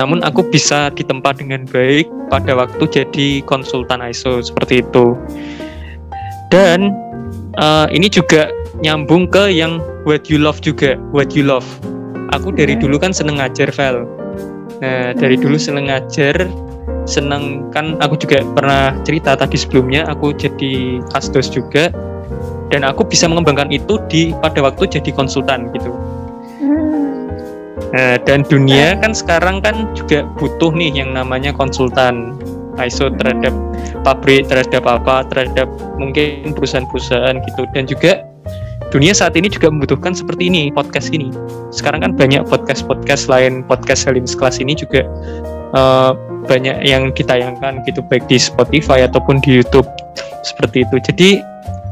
Namun 0.00 0.24
aku 0.24 0.40
bisa 0.48 0.88
ditempa 0.88 1.36
dengan 1.36 1.68
baik 1.68 2.08
pada 2.32 2.56
waktu 2.56 2.88
jadi 2.88 3.44
konsultan 3.44 4.00
ISO 4.00 4.40
seperti 4.40 4.80
itu. 4.80 5.12
Dan 6.48 6.96
uh, 7.60 7.84
ini 7.92 8.08
juga 8.08 8.48
nyambung 8.80 9.28
ke 9.28 9.52
yang 9.52 9.84
what 10.08 10.32
you 10.32 10.40
love 10.40 10.64
juga, 10.64 10.96
what 11.12 11.36
you 11.36 11.44
love. 11.44 11.66
Aku 12.32 12.48
dari 12.48 12.72
dulu 12.72 12.96
kan 12.96 13.12
seneng 13.12 13.36
ngajar, 13.36 13.68
Vel 13.76 14.21
Nah, 14.82 15.14
dari 15.14 15.38
dulu 15.38 15.54
seneng 15.54 15.86
ngajar, 15.86 16.50
seneng 17.06 17.70
kan 17.70 17.94
aku 18.02 18.18
juga 18.18 18.42
pernah 18.42 18.98
cerita 19.06 19.38
tadi 19.38 19.54
sebelumnya 19.54 20.10
aku 20.10 20.34
jadi 20.34 20.98
kasdos 21.14 21.46
juga. 21.54 21.94
Dan 22.72 22.82
aku 22.82 23.04
bisa 23.04 23.28
mengembangkan 23.28 23.70
itu 23.70 24.00
di 24.10 24.34
pada 24.42 24.58
waktu 24.64 24.88
jadi 24.88 25.12
konsultan 25.14 25.70
gitu. 25.76 25.92
Nah, 27.92 28.16
dan 28.24 28.42
dunia 28.48 28.96
kan 28.98 29.12
sekarang 29.12 29.60
kan 29.60 29.92
juga 29.92 30.24
butuh 30.40 30.72
nih 30.72 30.90
yang 31.04 31.14
namanya 31.14 31.54
konsultan. 31.54 32.34
ISO 32.80 33.12
terhadap 33.12 33.52
pabrik, 34.00 34.48
terhadap 34.48 34.88
apa, 34.88 35.28
terhadap 35.28 35.68
mungkin 36.00 36.56
perusahaan-perusahaan 36.56 37.44
gitu. 37.44 37.68
Dan 37.76 37.84
juga 37.84 38.24
dunia 38.92 39.16
saat 39.16 39.32
ini 39.40 39.48
juga 39.48 39.72
membutuhkan 39.72 40.12
seperti 40.12 40.52
ini 40.52 40.68
podcast 40.68 41.08
ini. 41.16 41.32
Sekarang 41.72 42.04
kan 42.04 42.12
banyak 42.12 42.44
podcast-podcast 42.44 43.32
lain 43.32 43.64
podcast 43.64 44.04
Selim's 44.04 44.36
Class 44.36 44.60
ini 44.60 44.76
juga 44.76 45.08
uh, 45.72 46.12
banyak 46.44 46.84
yang 46.84 47.08
ditayangkan 47.16 47.80
gitu 47.88 48.04
baik 48.12 48.28
di 48.28 48.36
Spotify 48.36 49.08
ataupun 49.08 49.40
di 49.40 49.64
YouTube 49.64 49.88
seperti 50.44 50.84
itu. 50.84 51.00
Jadi 51.08 51.28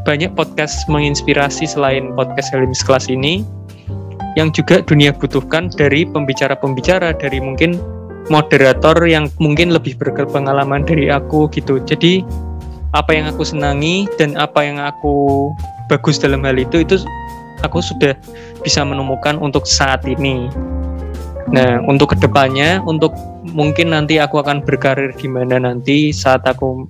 banyak 0.05 0.37
podcast 0.37 0.85
menginspirasi 0.93 1.65
selain 1.65 2.13
podcast 2.13 2.53
Selim's 2.53 2.85
Class 2.85 3.09
ini 3.09 3.49
yang 4.37 4.53
juga 4.53 4.85
dunia 4.85 5.17
butuhkan 5.17 5.73
dari 5.73 6.05
pembicara-pembicara 6.05 7.17
dari 7.17 7.41
mungkin 7.41 7.81
moderator 8.29 8.95
yang 9.09 9.33
mungkin 9.41 9.73
lebih 9.73 9.97
berpengalaman 9.97 10.85
dari 10.85 11.09
aku 11.09 11.49
gitu. 11.51 11.81
Jadi 11.83 12.23
apa 12.91 13.15
yang 13.15 13.31
aku 13.31 13.47
senangi 13.47 14.11
dan 14.19 14.35
apa 14.35 14.67
yang 14.67 14.83
aku 14.83 15.51
bagus 15.87 16.19
dalam 16.19 16.43
hal 16.43 16.59
itu 16.59 16.83
itu 16.83 16.99
aku 17.63 17.79
sudah 17.79 18.17
bisa 18.63 18.83
menemukan 18.83 19.39
untuk 19.39 19.69
saat 19.69 20.03
ini. 20.07 20.51
Nah, 21.51 21.83
untuk 21.83 22.15
ke 22.15 22.17
depannya, 22.23 22.79
untuk 22.87 23.11
mungkin 23.43 23.91
nanti 23.91 24.23
aku 24.23 24.39
akan 24.39 24.63
berkarir 24.63 25.11
di 25.19 25.27
mana 25.27 25.59
nanti 25.59 26.15
saat 26.15 26.47
aku 26.47 26.87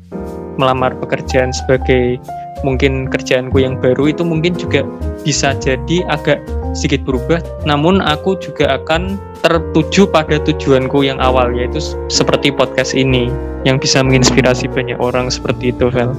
melamar 0.61 0.93
pekerjaan 1.01 1.55
sebagai 1.55 2.21
mungkin 2.61 3.09
kerjaanku 3.09 3.57
yang 3.57 3.81
baru 3.81 4.13
itu 4.13 4.21
mungkin 4.21 4.53
juga 4.53 4.85
bisa 5.25 5.57
jadi 5.57 6.05
agak 6.13 6.45
sedikit 6.73 7.07
berubah 7.07 7.41
namun 7.67 7.99
aku 8.03 8.39
juga 8.39 8.79
akan 8.81 9.19
tertuju 9.41 10.05
pada 10.09 10.37
tujuanku 10.43 11.05
yang 11.05 11.19
awal 11.19 11.51
yaitu 11.53 11.81
seperti 12.13 12.53
podcast 12.53 12.93
ini 12.93 13.33
yang 13.65 13.77
bisa 13.77 14.01
menginspirasi 14.01 14.73
banyak 14.73 14.97
orang 14.97 15.29
seperti 15.29 15.73
itu 15.73 15.93
Vel. 15.93 16.17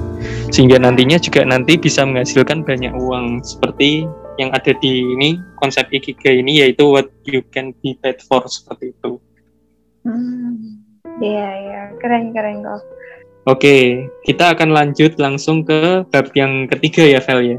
Sehingga 0.54 0.78
nantinya 0.78 1.18
juga 1.18 1.42
nanti 1.42 1.74
bisa 1.74 2.06
menghasilkan 2.06 2.62
banyak 2.62 2.94
uang 2.94 3.42
seperti 3.42 4.06
yang 4.38 4.54
ada 4.54 4.70
di 4.78 5.02
ini 5.18 5.38
konsep 5.58 5.90
ikigai 5.90 6.38
ini 6.38 6.62
yaitu 6.62 6.86
what 6.86 7.10
you 7.26 7.42
can 7.50 7.74
be 7.82 7.98
paid 7.98 8.22
for 8.22 8.42
seperti 8.46 8.94
itu. 8.94 9.18
Hmm, 10.06 10.82
iya 11.22 11.50
ya 11.62 11.82
keren 12.02 12.34
keren 12.34 12.62
kok 12.66 12.82
Oke, 13.42 14.06
kita 14.22 14.54
akan 14.54 14.70
lanjut 14.70 15.18
langsung 15.18 15.66
ke 15.66 16.06
bab 16.14 16.30
yang 16.38 16.70
ketiga 16.70 17.02
ya, 17.02 17.18
Vel 17.18 17.42
ya. 17.42 17.58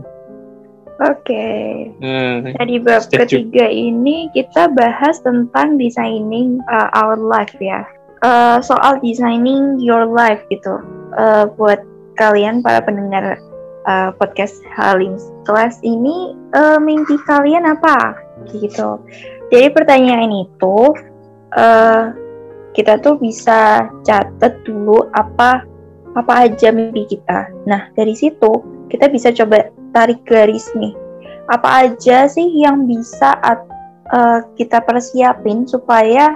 Oke. 1.01 1.25
Okay. 1.25 1.69
Nah, 1.97 2.53
Tadi 2.53 2.75
bab 2.77 3.01
ketiga 3.09 3.65
ini 3.65 4.29
kita 4.37 4.69
bahas 4.77 5.17
tentang 5.25 5.81
designing 5.81 6.61
uh, 6.69 6.93
our 6.93 7.17
life 7.17 7.53
ya. 7.57 7.81
Uh, 8.21 8.61
soal 8.61 9.01
designing 9.01 9.81
your 9.81 10.05
life 10.05 10.39
gitu. 10.53 10.79
Uh, 11.17 11.49
buat 11.57 11.81
kalian 12.21 12.61
para 12.61 12.81
pendengar 12.85 13.41
uh, 13.89 14.13
podcast 14.15 14.61
Halim 14.69 15.17
kelas 15.49 15.81
ini 15.81 16.37
uh, 16.53 16.77
mimpi 16.77 17.17
kalian 17.25 17.65
apa? 17.65 18.13
Gitu. 18.53 19.01
Jadi 19.49 19.67
pertanyaan 19.73 20.29
itu 20.45 20.77
uh, 21.57 22.13
kita 22.77 23.01
tuh 23.01 23.17
bisa 23.17 23.89
catat 24.05 24.53
dulu 24.65 25.09
apa 25.13 25.65
apa 26.13 26.33
aja 26.49 26.69
mimpi 26.69 27.09
kita. 27.09 27.49
Nah, 27.65 27.89
dari 27.97 28.13
situ 28.13 28.61
kita 28.89 29.09
bisa 29.09 29.33
coba 29.33 29.73
tarik 29.93 30.25
garis 30.25 30.67
nih. 30.75 30.91
Apa 31.47 31.87
aja 31.87 32.25
sih 32.27 32.49
yang 32.59 32.89
bisa 32.89 33.37
uh, 34.11 34.39
kita 34.57 34.81
persiapin 34.83 35.69
supaya 35.69 36.35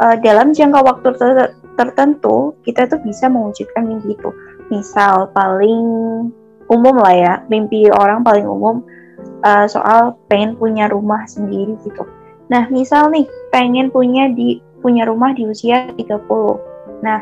uh, 0.00 0.16
dalam 0.22 0.54
jangka 0.54 0.80
waktu 0.80 1.08
ter 1.18 1.52
tertentu 1.74 2.54
kita 2.62 2.86
tuh 2.86 3.02
bisa 3.02 3.26
mewujudkan 3.26 3.84
mimpi 3.84 4.14
itu. 4.14 4.30
Misal 4.70 5.28
paling 5.34 5.84
umum 6.70 6.96
lah 6.96 7.14
ya, 7.14 7.34
mimpi 7.50 7.90
orang 7.92 8.24
paling 8.24 8.46
umum 8.46 8.80
uh, 9.44 9.66
soal 9.68 10.16
pengen 10.30 10.56
punya 10.56 10.88
rumah 10.88 11.26
sendiri 11.28 11.76
gitu. 11.84 12.06
Nah, 12.48 12.68
misal 12.68 13.10
nih 13.12 13.26
pengen 13.50 13.90
punya 13.90 14.30
di 14.32 14.60
punya 14.84 15.08
rumah 15.08 15.32
di 15.32 15.48
usia 15.48 15.88
30. 15.96 16.04
Nah, 17.00 17.20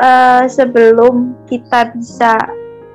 uh, 0.00 0.44
sebelum 0.48 1.34
kita 1.48 1.92
bisa 1.96 2.36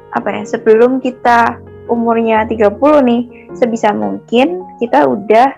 apa 0.10 0.30
ya 0.34 0.42
sebelum 0.42 0.98
kita 0.98 1.62
umurnya 1.90 2.46
30 2.46 2.78
nih 3.04 3.22
sebisa 3.58 3.92
mungkin 3.92 4.64
kita 4.78 5.10
udah 5.10 5.50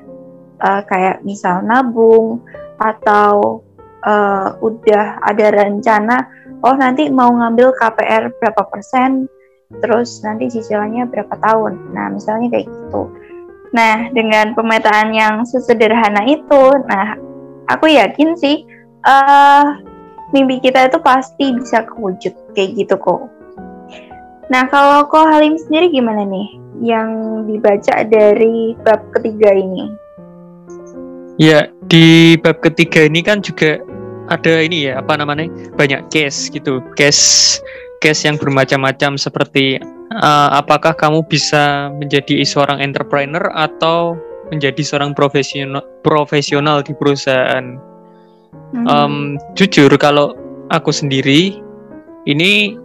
uh, 0.63 0.81
kayak 0.88 1.21
misal 1.27 1.61
nabung 1.61 2.41
atau 2.81 3.61
uh, 4.07 4.57
udah 4.63 5.21
ada 5.21 5.47
rencana 5.53 6.25
oh 6.65 6.75
nanti 6.77 7.09
mau 7.09 7.29
ngambil 7.29 7.73
KPR 7.77 8.33
berapa 8.39 8.63
persen 8.69 9.29
terus 9.79 10.19
nanti 10.23 10.51
cicilannya 10.51 11.07
berapa 11.07 11.31
tahun. 11.39 11.95
Nah 11.95 12.11
misalnya 12.11 12.51
kayak 12.51 12.67
gitu. 12.67 13.07
Nah 13.71 14.11
dengan 14.11 14.51
pemetaan 14.51 15.15
yang 15.15 15.47
sesederhana 15.47 16.27
itu 16.27 16.63
nah 16.91 17.15
aku 17.71 17.88
yakin 17.88 18.35
sih 18.35 18.67
uh, 19.07 19.79
mimpi 20.35 20.59
kita 20.59 20.91
itu 20.91 21.00
pasti 21.00 21.55
bisa 21.55 21.88
kewujud. 21.88 22.35
Kayak 22.51 22.69
gitu 22.83 22.95
kok. 23.00 23.40
Nah 24.51 24.67
kalau 24.67 25.08
kok 25.08 25.31
Halim 25.31 25.55
sendiri 25.55 25.88
gimana 25.96 26.27
nih 26.27 26.60
yang 26.84 27.10
dibaca 27.48 28.03
dari 28.03 28.75
bab 28.84 29.00
ketiga 29.15 29.55
ini? 29.55 29.96
Ya 31.39 31.72
di 31.88 32.36
bab 32.36 32.60
ketiga 32.60 33.08
ini 33.08 33.24
kan 33.24 33.39
juga 33.39 33.79
ada 34.27 34.59
ini 34.59 34.92
ya 34.92 35.00
apa 35.00 35.16
namanya 35.16 35.48
banyak 35.79 36.11
case 36.11 36.51
gitu 36.51 36.83
case 37.00 37.57
case 38.03 38.27
yang 38.27 38.35
bermacam-macam 38.35 39.16
seperti 39.16 39.79
uh, 40.20 40.50
apakah 40.53 40.94
kamu 40.94 41.24
bisa 41.25 41.90
menjadi 41.96 42.44
seorang 42.44 42.83
entrepreneur 42.83 43.48
atau 43.55 44.20
menjadi 44.51 44.83
seorang 44.83 45.16
profesional 45.16 45.81
profesional 46.03 46.83
di 46.83 46.92
perusahaan 46.92 47.79
Hmm. 48.72 48.87
Um, 48.87 49.16
jujur 49.55 49.92
kalau 50.00 50.31
aku 50.72 50.96
sendiri 50.96 51.59
ini 52.24 52.79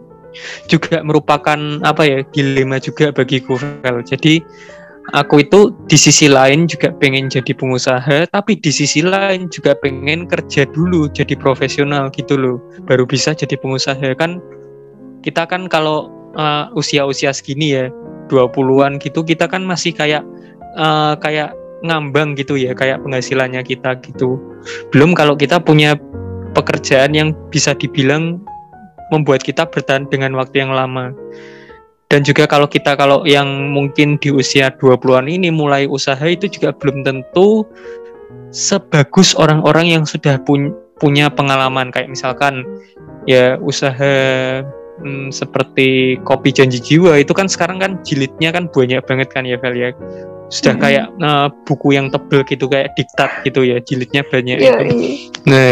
juga 0.67 1.03
merupakan 1.03 1.59
apa 1.83 2.03
ya 2.05 2.19
dilema 2.33 2.81
juga 2.83 3.13
bagi 3.13 3.43
Vel. 3.43 4.03
Jadi 4.03 4.43
aku 5.15 5.47
itu 5.47 5.73
di 5.87 5.95
sisi 5.95 6.27
lain 6.27 6.67
juga 6.67 6.91
pengen 6.97 7.31
jadi 7.31 7.53
pengusaha, 7.55 8.27
tapi 8.31 8.59
di 8.59 8.71
sisi 8.75 9.01
lain 9.01 9.47
juga 9.49 9.79
pengen 9.79 10.27
kerja 10.27 10.67
dulu 10.71 11.07
jadi 11.13 11.39
profesional 11.39 12.11
gitu 12.11 12.35
loh, 12.35 12.59
baru 12.85 13.07
bisa 13.07 13.33
jadi 13.33 13.55
pengusaha 13.59 14.15
kan. 14.19 14.43
Kita 15.23 15.43
kan 15.47 15.67
kalau 15.67 16.11
uh, 16.39 16.71
usia-usia 16.79 17.35
segini 17.35 17.75
ya, 17.75 17.91
20-an 18.29 18.99
gitu 18.99 19.23
kita 19.23 19.47
kan 19.47 19.63
masih 19.63 19.95
kayak 19.95 20.23
uh, 20.79 21.15
kayak 21.19 21.55
ngambang 21.85 22.35
gitu 22.35 22.59
ya 22.59 22.75
kayak 22.75 23.01
penghasilannya 23.05 23.63
kita 23.63 24.01
gitu 24.03 24.41
belum 24.91 25.15
kalau 25.15 25.39
kita 25.39 25.61
punya 25.63 25.95
pekerjaan 26.57 27.13
yang 27.13 27.29
bisa 27.53 27.77
dibilang 27.77 28.43
membuat 29.13 29.43
kita 29.43 29.69
bertahan 29.69 30.09
dengan 30.11 30.35
waktu 30.35 30.67
yang 30.67 30.73
lama 30.75 31.15
dan 32.07 32.23
juga 32.23 32.47
kalau 32.47 32.71
kita 32.71 32.95
kalau 32.95 33.27
yang 33.27 33.75
mungkin 33.75 34.15
di 34.23 34.31
usia 34.31 34.71
20-an 34.79 35.27
ini 35.27 35.51
mulai 35.51 35.91
usaha 35.91 36.23
itu 36.23 36.47
juga 36.47 36.71
belum 36.71 37.03
tentu 37.03 37.67
sebagus 38.55 39.35
orang-orang 39.35 39.91
yang 39.91 40.05
sudah 40.07 40.39
pun, 40.47 40.71
punya 41.03 41.27
pengalaman 41.27 41.91
kayak 41.91 42.07
misalkan 42.07 42.63
ya 43.27 43.59
usaha 43.59 44.15
hmm, 45.03 45.35
seperti 45.35 46.17
kopi 46.23 46.55
janji 46.55 46.79
jiwa 46.79 47.19
itu 47.19 47.35
kan 47.35 47.51
sekarang 47.51 47.83
kan 47.83 47.99
jilidnya 48.07 48.55
kan 48.55 48.71
banyak 48.71 49.03
banget 49.03 49.29
kan 49.35 49.43
ya 49.43 49.59
Vel 49.59 49.75
ya 49.75 49.91
sudah 50.47 50.79
mm 50.79 50.79
-hmm. 50.79 50.85
kayak 50.87 51.07
uh, 51.27 51.49
buku 51.67 51.99
yang 51.99 52.07
tebel 52.07 52.47
gitu 52.47 52.71
kayak 52.71 52.95
diktat 52.95 53.31
gitu 53.43 53.67
ya 53.67 53.83
jilidnya 53.83 54.23
banyak 54.31 54.63
yeah, 54.63 54.79
itu 54.79 54.95
yeah. 54.95 55.17
nah 55.43 55.71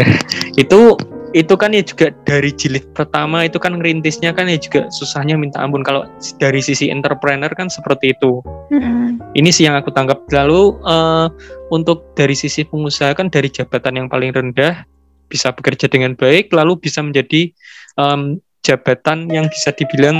itu 0.59 0.99
itu 1.35 1.53
kan 1.59 1.75
ya 1.75 1.83
juga 1.83 2.15
dari 2.23 2.47
jilid 2.55 2.95
pertama 2.95 3.43
itu 3.43 3.59
kan 3.59 3.75
ngerintisnya 3.75 4.31
kan 4.31 4.47
ya 4.47 4.55
juga 4.55 4.87
susahnya 4.87 5.35
minta 5.35 5.59
ampun 5.59 5.83
kalau 5.83 6.07
dari 6.39 6.63
sisi 6.63 6.87
entrepreneur 6.87 7.51
kan 7.51 7.67
seperti 7.67 8.15
itu 8.15 8.39
mm-hmm. 8.71 9.35
ini 9.35 9.51
sih 9.51 9.67
yang 9.67 9.75
aku 9.75 9.91
tangkap 9.91 10.23
lalu 10.31 10.79
uh, 10.87 11.27
untuk 11.75 12.07
dari 12.15 12.39
sisi 12.39 12.63
pengusaha 12.63 13.11
kan 13.19 13.27
dari 13.27 13.51
jabatan 13.51 13.99
yang 13.99 14.07
paling 14.07 14.31
rendah 14.31 14.87
bisa 15.27 15.51
bekerja 15.51 15.91
dengan 15.91 16.15
baik 16.15 16.55
lalu 16.55 16.79
bisa 16.79 17.03
menjadi 17.03 17.51
um, 17.99 18.39
jabatan 18.63 19.27
yang 19.27 19.51
bisa 19.51 19.75
dibilang 19.75 20.15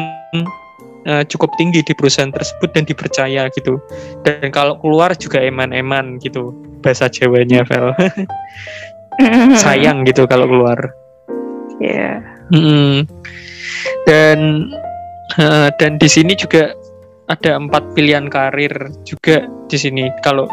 uh, 1.07 1.23
cukup 1.25 1.49
tinggi 1.55 1.79
di 1.85 1.93
perusahaan 1.95 2.29
tersebut 2.29 2.69
dan 2.77 2.83
dipercaya 2.85 3.49
gitu. 3.53 3.81
Dan 4.21 4.53
kalau 4.53 4.77
keluar 4.81 5.13
juga 5.17 5.41
eman-eman 5.41 6.21
gitu 6.21 6.53
bahasa 6.85 7.09
Jawanya 7.09 7.65
Vel. 7.65 7.93
Sayang 9.63 10.03
gitu 10.05 10.27
kalau 10.27 10.45
keluar. 10.45 10.77
Iya. 11.81 12.21
Yeah. 12.21 12.35
Hmm. 12.53 12.97
Dan 14.05 14.69
uh, 15.41 15.69
dan 15.81 15.97
di 15.97 16.05
sini 16.05 16.37
juga 16.37 16.71
ada 17.25 17.57
empat 17.57 17.81
pilihan 17.97 18.29
karir 18.29 18.73
juga 19.03 19.49
di 19.67 19.77
sini. 19.77 20.13
Kalau 20.21 20.45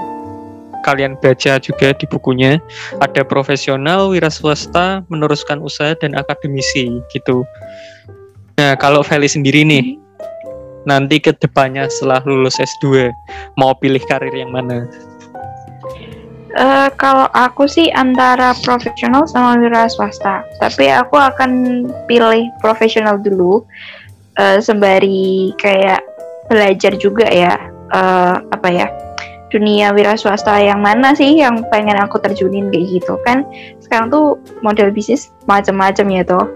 kalian 0.82 1.14
baca 1.22 1.62
juga 1.62 1.94
di 1.94 2.04
bukunya 2.10 2.58
ada 2.98 3.22
profesional, 3.22 4.10
wira 4.10 4.28
swasta, 4.28 5.06
meneruskan 5.08 5.62
usaha 5.62 5.94
dan 6.00 6.18
akademisi 6.18 7.00
gitu. 7.14 7.46
Nah, 8.58 8.74
kalau 8.76 9.00
Feli 9.00 9.30
sendiri 9.30 9.62
nih, 9.64 9.96
nanti 10.84 11.22
ke 11.22 11.32
depannya 11.38 11.86
setelah 11.88 12.20
lulus 12.26 12.58
S2 12.58 13.10
mau 13.56 13.72
pilih 13.78 14.02
karir 14.10 14.34
yang 14.34 14.50
mana? 14.50 14.84
Uh, 16.52 16.92
kalau 17.00 17.32
aku 17.32 17.64
sih 17.64 17.88
antara 17.96 18.52
profesional 18.60 19.24
sama 19.24 19.56
wira 19.56 19.88
swasta, 19.88 20.44
tapi 20.60 20.92
aku 20.92 21.16
akan 21.16 21.50
pilih 22.04 22.52
profesional 22.60 23.16
dulu 23.16 23.64
uh, 24.36 24.60
sembari 24.60 25.56
kayak 25.56 26.04
belajar 26.52 26.92
juga 27.00 27.24
ya 27.32 27.56
uh, 27.96 28.36
apa 28.52 28.68
ya 28.68 28.86
dunia 29.48 29.96
wira 29.96 30.12
swasta 30.12 30.60
yang 30.60 30.84
mana 30.84 31.16
sih 31.16 31.40
yang 31.40 31.64
pengen 31.72 31.96
aku 31.96 32.20
terjunin 32.20 32.68
kayak 32.68 33.00
gitu 33.00 33.16
kan 33.24 33.48
sekarang 33.80 34.12
tuh 34.12 34.36
model 34.60 34.92
bisnis 34.92 35.32
macam-macam 35.48 36.06
ya 36.08 36.22
toh. 36.24 36.46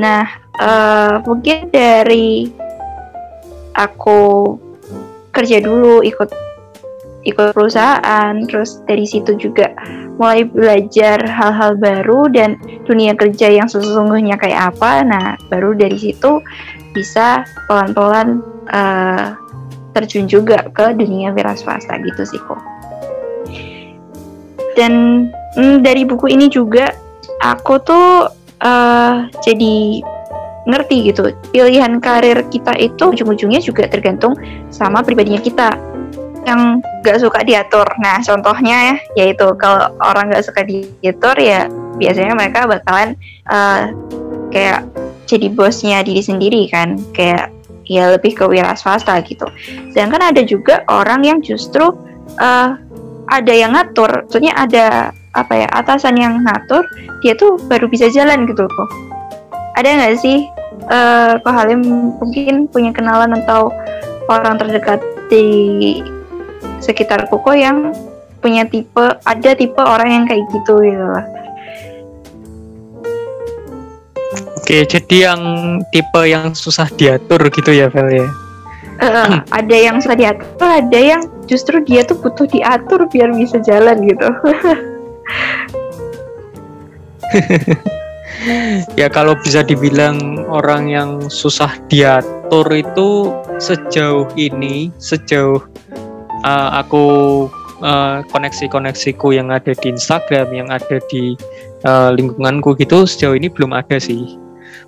Nah 0.00 0.24
uh, 0.60 1.20
mungkin 1.24 1.72
dari 1.72 2.48
aku 3.76 4.56
kerja 5.32 5.60
dulu 5.60 6.00
ikut 6.00 6.45
ikut 7.26 7.52
perusahaan 7.52 8.34
terus 8.46 8.80
dari 8.86 9.02
situ 9.02 9.34
juga 9.34 9.74
mulai 10.16 10.46
belajar 10.46 11.20
hal-hal 11.26 11.74
baru 11.76 12.30
dan 12.30 12.56
dunia 12.86 13.12
kerja 13.18 13.50
yang 13.50 13.66
sesungguhnya 13.66 14.38
kayak 14.38 14.72
apa 14.72 15.02
nah 15.02 15.26
baru 15.50 15.74
dari 15.74 15.98
situ 15.98 16.40
bisa 16.96 17.44
pelan-pelan 17.68 18.40
uh, 18.72 19.36
terjun 19.92 20.28
juga 20.28 20.64
ke 20.72 20.92
dunia 20.92 21.32
wira 21.32 21.56
swasta 21.56 21.96
gitu 22.00 22.22
sih 22.28 22.40
kok. 22.40 22.60
Dan 24.76 25.24
mm, 25.56 25.80
dari 25.80 26.04
buku 26.04 26.28
ini 26.28 26.52
juga 26.52 26.92
aku 27.40 27.80
tuh 27.80 28.28
uh, 28.60 29.14
jadi 29.40 30.04
ngerti 30.66 31.14
gitu 31.14 31.30
pilihan 31.54 32.02
karir 32.02 32.42
kita 32.50 32.74
itu 32.76 33.14
ujung-ujungnya 33.14 33.62
juga 33.62 33.86
tergantung 33.86 34.34
sama 34.74 35.00
pribadinya 35.00 35.38
kita 35.38 35.78
yang 36.46 36.80
gak 37.02 37.18
suka 37.18 37.42
diatur. 37.42 37.86
Nah 37.98 38.22
contohnya 38.22 38.76
ya 38.94 38.96
yaitu 39.18 39.46
kalau 39.58 39.90
orang 40.00 40.30
gak 40.30 40.46
suka 40.46 40.62
diatur 40.62 41.34
ya 41.36 41.66
biasanya 41.98 42.38
mereka 42.38 42.70
bakalan 42.70 43.18
uh, 43.50 43.90
kayak 44.54 44.86
jadi 45.26 45.50
bosnya 45.50 46.06
diri 46.06 46.22
sendiri 46.22 46.70
kan. 46.70 46.96
Kayak 47.12 47.50
ya 47.86 48.14
lebih 48.14 48.38
ke 48.38 48.46
wira 48.46 48.78
swasta 48.78 49.18
gitu. 49.26 49.46
Sedangkan 49.90 50.30
ada 50.30 50.42
juga 50.46 50.86
orang 50.86 51.26
yang 51.26 51.38
justru 51.42 51.90
uh, 52.38 52.70
ada 53.26 53.52
yang 53.52 53.74
ngatur. 53.74 54.24
Maksudnya 54.30 54.54
ada 54.54 55.10
apa 55.36 55.52
ya 55.52 55.68
atasan 55.76 56.16
yang 56.16 56.40
ngatur 56.48 56.80
dia 57.20 57.36
tuh 57.36 57.60
baru 57.68 57.84
bisa 57.86 58.08
jalan 58.08 58.48
gitu 58.48 58.64
kok 58.64 58.90
ada 59.76 59.84
nggak 59.84 60.16
sih 60.16 60.48
uh, 60.88 61.36
Ko 61.44 61.52
Halim 61.52 61.84
mungkin 62.16 62.64
punya 62.72 62.90
kenalan 62.96 63.36
atau 63.44 63.68
orang 64.32 64.56
terdekat 64.56 65.04
di 65.28 66.00
sekitar 66.80 67.28
Koko 67.28 67.52
yang 67.56 67.92
punya 68.40 68.68
tipe 68.68 69.16
ada 69.24 69.50
tipe 69.56 69.80
orang 69.80 70.10
yang 70.12 70.24
kayak 70.28 70.44
gitu 70.52 70.74
gitu 70.84 71.06
lah. 71.06 71.26
Oke, 74.58 74.82
jadi 74.82 75.30
yang 75.30 75.42
tipe 75.94 76.20
yang 76.26 76.50
susah 76.50 76.90
diatur 76.98 77.38
gitu 77.54 77.70
ya, 77.70 77.86
Vel 77.86 78.10
ya? 78.10 78.26
Uh, 78.98 79.38
ada 79.54 79.76
yang 79.76 80.02
susah 80.02 80.18
diatur, 80.18 80.66
ada 80.66 80.98
yang 80.98 81.22
justru 81.46 81.78
dia 81.86 82.02
tuh 82.02 82.18
butuh 82.18 82.50
diatur 82.50 83.06
biar 83.06 83.30
bisa 83.30 83.62
jalan 83.62 84.02
gitu. 84.02 84.26
ya 89.00 89.08
kalau 89.10 89.34
bisa 89.38 89.62
dibilang 89.62 90.46
orang 90.46 90.90
yang 90.90 91.10
susah 91.30 91.70
diatur 91.90 92.66
itu 92.70 93.32
sejauh 93.58 94.26
ini 94.38 94.90
sejauh 94.98 95.62
uh, 96.44 96.80
aku 96.80 97.04
uh, 97.80 98.20
koneksi-koneksiku 98.28 99.32
yang 99.36 99.48
ada 99.48 99.72
di 99.72 99.92
Instagram 99.92 100.52
yang 100.52 100.68
ada 100.68 101.00
di 101.08 101.38
uh, 101.86 102.10
lingkunganku 102.12 102.76
gitu 102.76 103.06
sejauh 103.08 103.38
ini 103.38 103.48
belum 103.48 103.72
ada 103.72 103.96
sih 103.96 104.36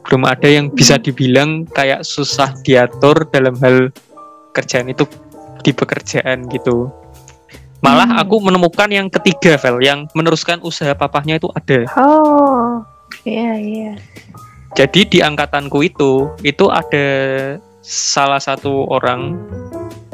belum 0.09 0.29
ada 0.29 0.49
yang 0.49 0.69
bisa 0.73 0.97
hmm. 0.99 1.05
dibilang 1.05 1.51
kayak 1.73 2.05
susah 2.05 2.53
diatur 2.65 3.29
dalam 3.33 3.57
hal 3.63 3.93
kerjaan 4.53 4.91
itu 4.91 5.07
di 5.63 5.71
pekerjaan 5.73 6.49
gitu 6.51 6.91
malah 7.81 8.11
hmm. 8.11 8.23
aku 8.27 8.37
menemukan 8.43 8.91
yang 8.91 9.07
ketiga 9.07 9.55
Vel 9.57 9.79
yang 9.81 10.11
meneruskan 10.13 10.59
usaha 10.67 10.93
papahnya 10.93 11.39
itu 11.39 11.49
ada 11.55 11.87
oh 11.95 12.83
Iya, 13.27 13.53
iya. 13.59 13.93
Jadi 14.77 15.09
di 15.09 15.19
angkatanku 15.25 15.81
itu, 15.83 16.29
itu 16.45 16.65
ada 16.69 17.07
salah 17.81 18.39
satu 18.39 18.85
orang 18.93 19.35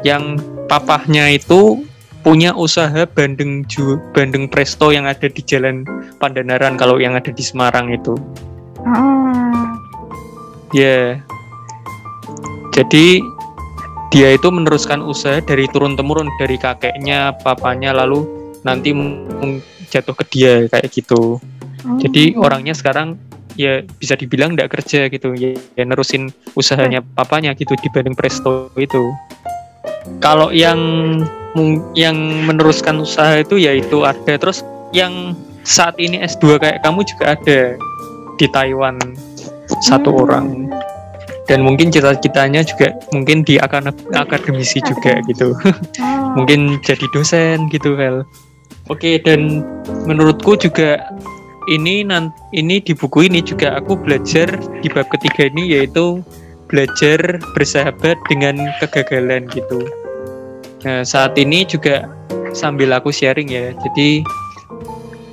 yang 0.05 0.37
papahnya 0.69 1.33
itu 1.33 1.81
punya 2.21 2.53
usaha 2.53 3.05
bandeng 3.09 3.65
ju, 3.65 3.97
bandeng 4.13 4.45
presto 4.45 4.93
yang 4.93 5.09
ada 5.09 5.25
di 5.25 5.41
Jalan 5.41 5.85
Pandanaran 6.21 6.77
kalau 6.77 7.01
yang 7.01 7.17
ada 7.17 7.33
di 7.33 7.41
Semarang 7.41 7.89
itu. 7.89 8.13
Oh. 8.85 9.65
Ya. 10.73 10.81
Yeah. 10.81 11.05
Jadi 12.73 13.21
dia 14.13 14.37
itu 14.37 14.47
meneruskan 14.49 15.01
usaha 15.01 15.41
dari 15.41 15.65
turun 15.73 15.97
temurun 15.97 16.29
dari 16.37 16.57
kakeknya, 16.61 17.33
papanya 17.41 17.93
lalu 17.93 18.25
nanti 18.61 18.93
jatuh 19.89 20.13
ke 20.17 20.23
dia 20.29 20.53
kayak 20.69 20.89
gitu. 20.93 21.37
Jadi 22.01 22.33
oh. 22.37 22.45
orangnya 22.45 22.73
sekarang 22.73 23.17
ya 23.55 23.85
bisa 24.01 24.19
dibilang 24.19 24.57
tidak 24.57 24.75
kerja 24.75 25.07
gitu 25.07 25.31
ya, 25.37 25.55
ya 25.79 25.83
nerusin 25.87 26.33
usahanya 26.57 26.99
papanya 27.15 27.55
gitu 27.55 27.77
dibanding 27.79 28.17
Presto 28.17 28.73
itu. 28.75 29.13
Kalau 30.19 30.49
yang 30.49 30.79
yang 31.95 32.17
meneruskan 32.45 32.99
usaha 32.99 33.39
itu 33.39 33.59
ya 33.61 33.71
itu 33.75 34.03
ada. 34.03 34.35
Terus 34.35 34.61
yang 34.91 35.35
saat 35.65 35.95
ini 35.97 36.21
S2 36.21 36.59
kayak 36.61 36.83
kamu 36.83 37.01
juga 37.07 37.35
ada 37.37 37.59
di 38.35 38.45
Taiwan 38.51 38.99
satu 39.81 40.11
hmm. 40.11 40.21
orang. 40.21 40.47
Dan 41.45 41.61
mungkin 41.61 41.93
cita-citanya 41.93 42.65
juga 42.65 42.97
mungkin 43.13 43.45
di 43.45 43.61
akan 43.61 43.93
akademisi 44.17 44.81
juga 44.81 45.21
gitu. 45.29 45.53
Oh. 46.35 46.43
mungkin 46.43 46.83
jadi 46.83 47.07
dosen 47.15 47.71
gitu 47.71 47.95
Vel 47.95 48.27
oke 48.91 49.23
dan 49.23 49.63
menurutku 50.03 50.59
juga 50.59 50.99
ini 51.71 52.03
nanti 52.03 52.35
ini 52.59 52.83
di 52.83 52.91
buku 52.91 53.31
ini 53.31 53.39
juga 53.39 53.79
aku 53.79 53.95
belajar 53.95 54.51
di 54.83 54.87
bab 54.91 55.07
ketiga 55.15 55.47
ini 55.47 55.79
yaitu 55.79 56.19
belajar 56.75 57.39
bersahabat 57.55 58.19
dengan 58.27 58.59
kegagalan 58.83 59.47
gitu. 59.55 59.87
Nah, 60.83 61.07
saat 61.07 61.39
ini 61.39 61.63
juga 61.63 62.03
sambil 62.51 62.91
aku 62.91 63.15
sharing 63.15 63.47
ya. 63.47 63.71
Jadi 63.79 64.27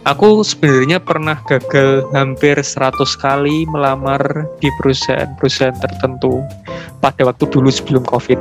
aku 0.07 0.47
sebenarnya 0.47 1.03
pernah 1.03 1.35
gagal 1.51 2.07
hampir 2.15 2.55
100 2.55 2.95
kali 3.19 3.67
melamar 3.75 4.23
di 4.63 4.71
perusahaan-perusahaan 4.79 5.83
tertentu 5.83 6.47
pada 7.03 7.27
waktu 7.27 7.51
dulu 7.51 7.75
sebelum 7.75 8.07
Covid. 8.07 8.39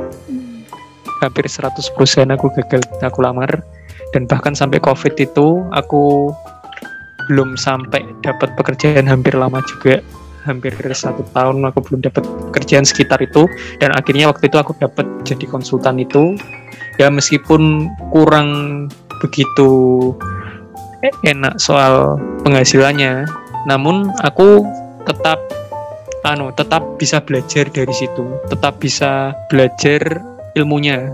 Hampir 1.26 1.50
100 1.50 1.74
perusahaan 1.98 2.30
aku 2.30 2.54
gagal 2.54 2.86
aku 3.02 3.18
lamar 3.18 3.66
dan 4.14 4.30
bahkan 4.30 4.54
sampai 4.54 4.78
Covid 4.78 5.18
itu 5.18 5.66
aku 5.74 6.30
belum 7.26 7.58
sampai 7.58 8.06
dapat 8.22 8.54
pekerjaan 8.54 9.10
hampir 9.10 9.34
lama 9.34 9.58
juga 9.66 9.98
hampir 10.42 10.74
satu 10.92 11.22
tahun 11.30 11.62
aku 11.70 11.78
belum 11.86 12.00
dapat 12.06 12.24
pekerjaan 12.50 12.86
sekitar 12.86 13.22
itu. 13.22 13.46
Dan 13.78 13.94
akhirnya 13.94 14.30
waktu 14.30 14.50
itu 14.50 14.58
aku 14.58 14.74
dapat 14.78 15.06
jadi 15.22 15.46
konsultan 15.46 16.02
itu. 16.02 16.36
Ya 17.00 17.08
meskipun 17.08 17.88
kurang 18.12 18.88
begitu 19.22 19.70
enak 21.26 21.58
soal 21.58 22.18
penghasilannya 22.46 23.26
namun 23.66 24.10
aku 24.22 24.66
tetap 25.06 25.38
anu 26.22 26.54
tetap 26.54 26.82
bisa 26.98 27.22
belajar 27.22 27.66
dari 27.70 27.94
situ. 27.94 28.26
Tetap 28.50 28.78
bisa 28.82 29.34
belajar 29.50 30.22
ilmunya. 30.54 31.10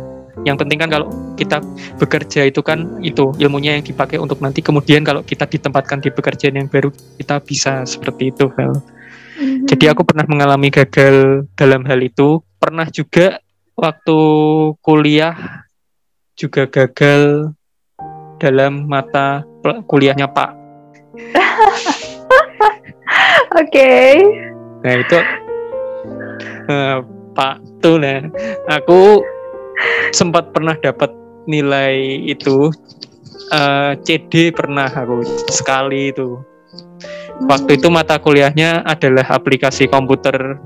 Yang 0.46 0.64
penting 0.64 0.78
kan 0.78 0.90
kalau 0.92 1.08
kita 1.34 1.58
bekerja 1.98 2.46
itu 2.46 2.62
kan 2.62 3.02
itu 3.02 3.34
ilmunya 3.42 3.76
yang 3.80 3.84
dipakai 3.84 4.20
untuk 4.20 4.38
nanti. 4.38 4.62
Kemudian 4.62 5.02
kalau 5.02 5.24
kita 5.24 5.48
ditempatkan 5.48 5.98
di 6.00 6.12
pekerjaan 6.12 6.56
yang 6.56 6.68
baru 6.70 6.92
kita 7.18 7.42
bisa 7.42 7.82
seperti 7.88 8.30
itu 8.32 8.48
Vel. 8.52 8.97
Mm-hmm. 9.38 9.70
Jadi 9.70 9.84
aku 9.86 10.02
pernah 10.02 10.26
mengalami 10.26 10.66
gagal 10.66 11.46
dalam 11.54 11.86
hal 11.86 12.02
itu, 12.02 12.42
pernah 12.58 12.90
juga 12.90 13.38
waktu 13.78 14.18
kuliah 14.82 15.62
juga 16.34 16.66
gagal 16.66 17.54
dalam 18.42 18.90
mata 18.90 19.46
kuliahnya 19.86 20.26
Pak. 20.26 20.50
Oke. 23.54 23.62
okay. 23.62 24.10
Nah 24.82 24.94
itu 24.98 25.18
uh, 26.70 26.98
Pak 27.34 27.54
tuh 27.78 28.02
nah 28.02 28.22
aku 28.66 29.22
sempat 30.10 30.50
pernah 30.50 30.74
dapat 30.78 31.14
nilai 31.46 32.26
itu 32.26 32.70
uh, 33.54 33.94
eh, 33.94 34.02
CD 34.02 34.50
pernah 34.50 34.90
aku 34.90 35.22
sekali 35.50 36.10
itu. 36.10 36.38
Waktu 37.46 37.78
itu 37.78 37.86
mata 37.86 38.18
kuliahnya 38.18 38.82
adalah 38.82 39.22
aplikasi 39.30 39.86
komputer 39.86 40.58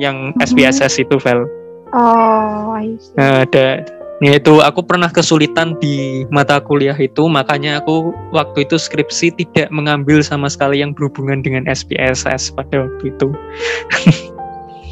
yang 0.00 0.32
SPSS 0.40 0.96
hmm. 0.96 1.04
itu, 1.04 1.16
Vel. 1.20 1.44
Oh, 1.92 2.72
Nah, 3.16 3.44
ada 3.44 3.84
Ya 4.18 4.34
itu 4.34 4.58
aku 4.58 4.82
pernah 4.82 5.06
kesulitan 5.06 5.78
di 5.78 6.26
mata 6.34 6.58
kuliah 6.58 6.98
itu 6.98 7.30
makanya 7.30 7.78
aku 7.78 8.10
waktu 8.34 8.66
itu 8.66 8.74
skripsi 8.74 9.30
tidak 9.38 9.70
mengambil 9.70 10.18
sama 10.26 10.50
sekali 10.50 10.82
yang 10.82 10.90
berhubungan 10.90 11.38
dengan 11.38 11.70
SPSS 11.70 12.50
pada 12.50 12.82
waktu 12.82 13.14
itu. 13.14 13.28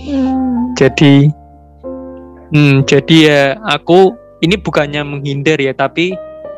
hmm. 0.07 0.79
Jadi 0.79 1.35
Hmm, 2.55 2.87
jadi 2.87 3.16
ya 3.26 3.42
aku 3.66 4.14
ini 4.38 4.55
bukannya 4.55 5.02
menghindar 5.02 5.59
ya, 5.59 5.74
tapi 5.74 6.14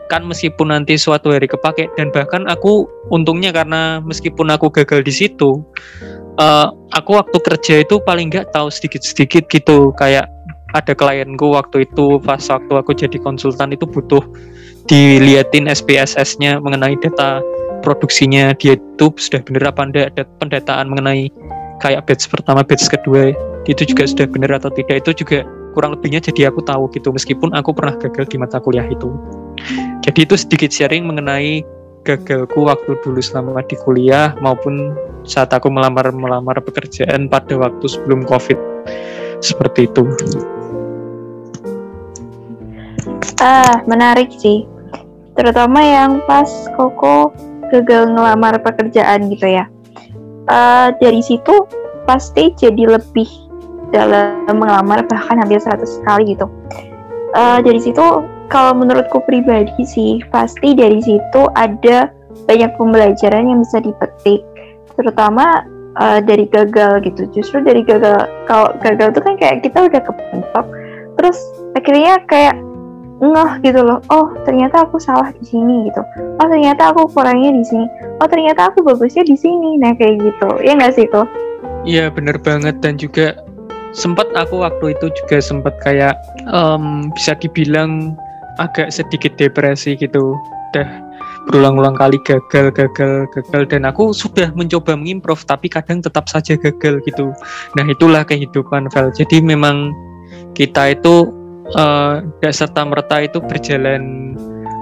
kan 0.08 0.24
meskipun 0.24 0.72
nanti 0.72 0.96
suatu 0.96 1.30
hari 1.30 1.46
kepake. 1.46 1.92
Dan 1.94 2.10
bahkan 2.10 2.48
aku 2.48 2.88
untungnya 3.12 3.52
karena 3.52 4.00
meskipun 4.02 4.48
aku 4.48 4.72
gagal 4.72 5.04
di 5.04 5.12
situ, 5.12 5.60
uh, 6.40 6.68
aku 6.96 7.20
waktu 7.20 7.38
kerja 7.38 7.74
itu 7.84 8.00
paling 8.02 8.32
nggak 8.32 8.50
tahu 8.50 8.72
sedikit-sedikit 8.72 9.46
gitu. 9.52 9.92
Kayak 9.94 10.26
ada 10.76 10.92
klienku 10.92 11.56
waktu 11.56 11.88
itu 11.88 12.20
pas 12.20 12.40
waktu 12.48 12.72
aku 12.72 12.92
jadi 12.92 13.16
konsultan 13.20 13.72
itu 13.72 13.88
butuh 13.88 14.20
diliatin 14.88 15.68
SPSS-nya 15.68 16.60
mengenai 16.60 16.96
data 17.00 17.40
produksinya. 17.80 18.52
Dia 18.56 18.76
itu 18.76 19.06
sudah 19.16 19.40
bener 19.44 19.68
apa 19.68 19.80
enggak 19.84 20.06
ada 20.16 20.24
pendataan 20.40 20.88
mengenai 20.88 21.32
kayak 21.80 22.08
batch 22.08 22.28
pertama 22.28 22.64
batch 22.64 22.88
kedua. 22.88 23.32
Itu 23.68 23.84
juga 23.84 24.08
sudah 24.08 24.26
benar 24.28 24.56
atau 24.56 24.72
tidak? 24.72 25.04
Itu 25.04 25.24
juga 25.24 25.44
kurang 25.78 25.94
lebihnya 25.94 26.18
jadi 26.18 26.50
aku 26.50 26.58
tahu 26.66 26.90
gitu 26.90 27.14
meskipun 27.14 27.54
aku 27.54 27.70
pernah 27.70 27.94
gagal 27.94 28.26
di 28.26 28.34
mata 28.34 28.58
kuliah 28.58 28.82
itu. 28.90 29.14
Jadi 30.02 30.26
itu 30.26 30.34
sedikit 30.34 30.74
sharing 30.74 31.06
mengenai 31.06 31.62
gagalku 32.02 32.66
waktu 32.66 32.98
dulu 33.06 33.22
selama 33.22 33.62
di 33.62 33.78
kuliah 33.86 34.34
maupun 34.42 34.90
saat 35.22 35.54
aku 35.54 35.70
melamar 35.70 36.10
melamar 36.10 36.58
pekerjaan 36.58 37.30
pada 37.30 37.54
waktu 37.54 37.86
sebelum 37.86 38.26
covid. 38.26 38.58
Seperti 39.38 39.86
itu. 39.86 40.02
Ah 43.38 43.86
menarik 43.86 44.34
sih. 44.34 44.66
Terutama 45.38 45.78
yang 45.78 46.18
pas 46.26 46.50
Koko 46.74 47.30
gagal 47.70 48.10
ngelamar 48.10 48.58
pekerjaan 48.66 49.30
gitu 49.30 49.46
ya. 49.46 49.70
Uh, 50.50 50.90
dari 50.98 51.22
situ 51.22 51.54
pasti 52.08 52.50
jadi 52.58 52.98
lebih 52.98 53.47
dalam 53.90 54.44
mengelamar 54.48 55.04
bahkan 55.08 55.40
hampir 55.40 55.60
100 55.60 56.04
kali 56.04 56.36
gitu. 56.36 56.46
Uh, 57.36 57.60
dari 57.60 57.80
situ 57.80 58.24
kalau 58.48 58.72
menurutku 58.72 59.20
pribadi 59.28 59.84
sih 59.84 60.20
pasti 60.32 60.72
dari 60.72 61.00
situ 61.04 61.48
ada 61.56 62.08
banyak 62.48 62.70
pembelajaran 62.76 63.44
yang 63.48 63.60
bisa 63.64 63.84
dipetik. 63.84 64.40
Terutama 64.96 65.64
uh, 66.00 66.20
dari 66.24 66.48
gagal 66.48 67.04
gitu. 67.04 67.28
Justru 67.32 67.64
dari 67.64 67.84
gagal 67.84 68.28
kalau 68.48 68.72
gagal 68.80 69.12
itu 69.12 69.20
kan 69.20 69.34
kayak 69.36 69.56
kita 69.64 69.78
udah 69.88 70.00
kepentok 70.00 70.66
terus 71.18 71.38
akhirnya 71.74 72.22
kayak 72.30 72.54
ngeh 73.18 73.52
gitu 73.66 73.82
loh. 73.82 73.98
Oh 74.14 74.30
ternyata 74.46 74.86
aku 74.86 75.02
salah 75.02 75.34
di 75.34 75.42
sini 75.42 75.90
gitu. 75.90 76.02
Oh 76.38 76.46
ternyata 76.46 76.94
aku 76.94 77.10
kurangnya 77.10 77.50
di 77.50 77.64
sini. 77.66 77.86
Oh 78.22 78.28
ternyata 78.30 78.70
aku 78.70 78.86
bagusnya 78.86 79.26
di 79.26 79.34
sini. 79.34 79.74
Nah 79.82 79.92
kayak 79.98 80.22
gitu. 80.22 80.48
Ya 80.62 80.78
nggak 80.78 80.94
sih 80.94 81.06
tuh 81.10 81.26
iya 81.82 82.06
bener 82.12 82.38
banget. 82.38 82.78
Dan 82.78 82.94
juga 82.94 83.47
sempat 83.92 84.28
aku 84.36 84.64
waktu 84.64 84.96
itu 84.96 85.12
juga 85.24 85.40
sempat 85.40 85.74
kayak 85.80 86.14
um, 86.50 87.08
bisa 87.16 87.36
dibilang 87.38 88.16
agak 88.58 88.90
sedikit 88.92 89.34
depresi 89.38 89.94
gitu. 89.96 90.36
Udah 90.72 90.88
berulang-ulang 91.48 91.96
kali 91.96 92.20
gagal 92.28 92.74
gagal 92.76 93.24
gagal. 93.32 93.62
Dan 93.70 93.88
aku 93.88 94.12
sudah 94.12 94.52
mencoba 94.52 94.98
mengimprove 94.98 95.42
tapi 95.48 95.72
kadang 95.72 96.04
tetap 96.04 96.28
saja 96.28 96.58
gagal 96.58 97.00
gitu. 97.08 97.32
Nah 97.78 97.84
itulah 97.88 98.26
kehidupan 98.26 98.92
Vel 98.92 99.08
jadi 99.16 99.40
memang 99.40 99.94
kita 100.52 100.92
itu 100.92 101.32
uh, 101.78 102.20
serta 102.44 102.84
merta 102.84 103.22
itu 103.24 103.40
berjalan 103.40 104.34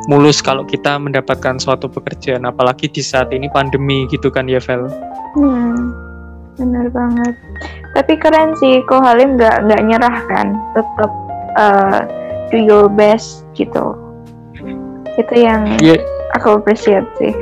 mulus 0.06 0.38
kalau 0.38 0.62
kita 0.62 0.98
mendapatkan 0.98 1.58
suatu 1.58 1.86
pekerjaan. 1.86 2.46
Apalagi 2.46 2.90
di 2.90 3.02
saat 3.02 3.30
ini 3.30 3.46
pandemi 3.52 4.10
gitu 4.10 4.30
kan 4.32 4.50
ya 4.50 4.58
Vel 4.58 4.90
hmm, 5.38 6.05
benar 6.56 6.86
banget 6.90 7.34
tapi 7.92 8.12
keren 8.20 8.52
sih 8.60 8.84
kok 8.84 9.00
Halim 9.04 9.36
nggak 9.40 9.68
nggak 9.68 9.82
nyerah 9.88 10.16
kan 10.28 10.46
tetap 10.76 11.10
uh, 11.56 11.98
do 12.52 12.58
your 12.60 12.86
best 12.88 13.44
gitu 13.56 13.96
itu 15.16 15.34
yang 15.36 15.64
yeah. 15.80 16.00
aku 16.36 16.60
appreciate 16.60 17.06
sih 17.16 17.32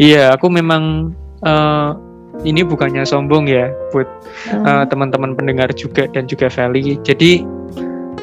iya 0.00 0.16
yeah, 0.16 0.26
aku 0.32 0.48
memang 0.48 1.12
uh, 1.44 1.96
ini 2.44 2.64
bukannya 2.64 3.04
sombong 3.04 3.48
ya 3.48 3.72
buat 3.92 4.08
hmm. 4.52 4.64
uh, 4.64 4.84
teman-teman 4.88 5.36
pendengar 5.36 5.72
juga 5.76 6.08
dan 6.12 6.28
juga 6.28 6.48
Feli 6.48 6.96
jadi 7.04 7.44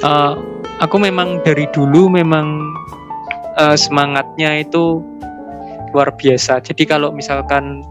uh, 0.05 0.33
aku 0.81 0.97
memang 0.97 1.41
dari 1.45 1.69
dulu 1.69 2.09
memang 2.09 2.61
uh, 3.57 3.77
semangatnya 3.77 4.65
itu 4.65 4.99
luar 5.91 6.15
biasa. 6.15 6.63
Jadi 6.63 6.87
kalau 6.87 7.11
misalkan 7.11 7.83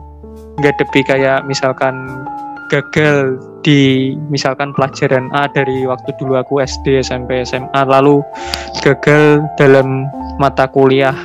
nggak 0.61 0.77
depi 0.77 1.01
kayak 1.03 1.43
misalkan 1.49 2.25
gagal 2.71 3.41
di 3.67 4.15
misalkan 4.31 4.71
pelajaran 4.73 5.27
A 5.35 5.51
dari 5.51 5.85
waktu 5.85 6.15
dulu 6.17 6.39
aku 6.39 6.63
SD 6.63 7.03
SMP 7.03 7.43
SMA 7.43 7.83
lalu 7.85 8.23
gagal 8.87 9.43
dalam 9.59 10.07
mata 10.39 10.71
kuliah. 10.71 11.17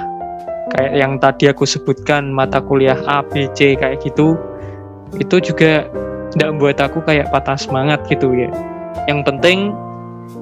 Kayak 0.75 0.93
yang 0.97 1.13
tadi 1.21 1.47
aku 1.47 1.63
sebutkan 1.63 2.33
mata 2.33 2.59
kuliah 2.59 2.97
A 3.05 3.21
B 3.23 3.47
C 3.55 3.77
kayak 3.79 4.01
gitu 4.03 4.35
itu 5.15 5.39
juga 5.39 5.87
tidak 6.35 6.47
membuat 6.57 6.77
aku 6.83 6.99
kayak 7.05 7.31
patah 7.31 7.55
semangat 7.55 8.03
gitu 8.11 8.33
ya. 8.35 8.51
Yang 9.07 9.23
penting 9.29 9.59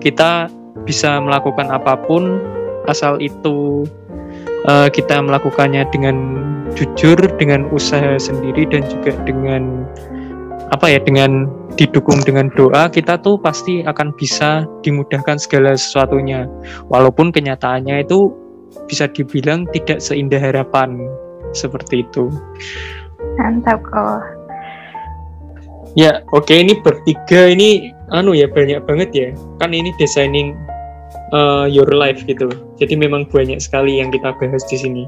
kita 0.02 0.50
bisa 0.88 1.22
melakukan 1.22 1.70
apa 1.70 2.00
pun 2.00 2.42
asal 2.90 3.22
itu 3.22 3.86
uh, 4.68 4.88
kita 4.92 5.20
melakukannya 5.20 5.84
dengan 5.92 6.16
jujur 6.74 7.18
dengan 7.38 7.70
usaha 7.70 8.18
sendiri 8.18 8.66
dan 8.68 8.84
juga 8.90 9.14
dengan 9.28 9.86
apa 10.74 10.90
ya 10.90 11.00
dengan 11.04 11.46
didukung 11.78 12.22
dengan 12.22 12.50
doa 12.54 12.90
kita 12.90 13.18
tuh 13.22 13.38
pasti 13.38 13.86
akan 13.86 14.14
bisa 14.18 14.66
dimudahkan 14.82 15.38
segala 15.38 15.78
sesuatunya. 15.78 16.50
Walaupun 16.90 17.34
kenyataannya 17.34 18.06
itu 18.06 18.34
bisa 18.90 19.06
dibilang 19.10 19.70
tidak 19.74 20.02
seindah 20.02 20.42
harapan 20.42 20.98
seperti 21.54 22.06
itu. 22.06 22.30
Mantap 23.38 23.82
kok 23.86 24.22
ya 25.94 26.26
oke 26.34 26.50
okay, 26.50 26.66
ini 26.66 26.74
bertiga 26.82 27.54
ini 27.54 27.94
anu 28.10 28.34
ya 28.34 28.50
banyak 28.50 28.82
banget 28.86 29.10
ya. 29.14 29.30
Kan 29.62 29.78
ini 29.78 29.94
designing 30.02 30.58
uh, 31.34 31.66
your 31.66 31.90
life 31.94 32.22
gitu. 32.26 32.50
Jadi 32.78 32.94
memang 32.98 33.26
banyak 33.28 33.60
sekali 33.60 34.00
yang 34.00 34.14
kita 34.14 34.34
bahas 34.38 34.64
di 34.70 34.78
sini. 34.78 35.04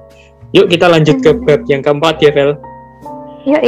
Yuk 0.55 0.71
kita 0.71 0.87
lanjut 0.87 1.19
ke 1.19 1.35
bab 1.43 1.65
yang 1.67 1.83
keempat 1.83 2.21
ya 2.23 2.31
Vel. 2.31 2.55
Yuk 3.45 3.63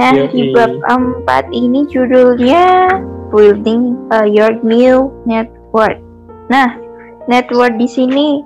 nah 0.00 0.16
Yoi. 0.16 0.32
di 0.32 0.42
bab 0.56 0.72
keempat 0.88 1.44
ini 1.52 1.84
judulnya 1.92 2.96
building 3.28 3.96
uh, 4.08 4.24
your 4.24 4.56
new 4.64 5.12
network. 5.28 6.00
Nah 6.48 6.76
network 7.28 7.76
di 7.76 7.88
sini 7.88 8.40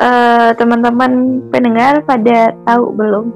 uh, 0.00 0.52
teman-teman 0.56 1.40
pendengar 1.52 2.04
pada 2.04 2.52
tahu 2.68 2.92
belum? 2.92 3.26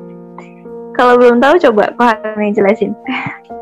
Kalau 0.97 1.17
belum 1.17 1.41
tahu 1.41 1.57
coba 1.71 1.97
Pak 1.97 2.37
jelasin 2.53 2.93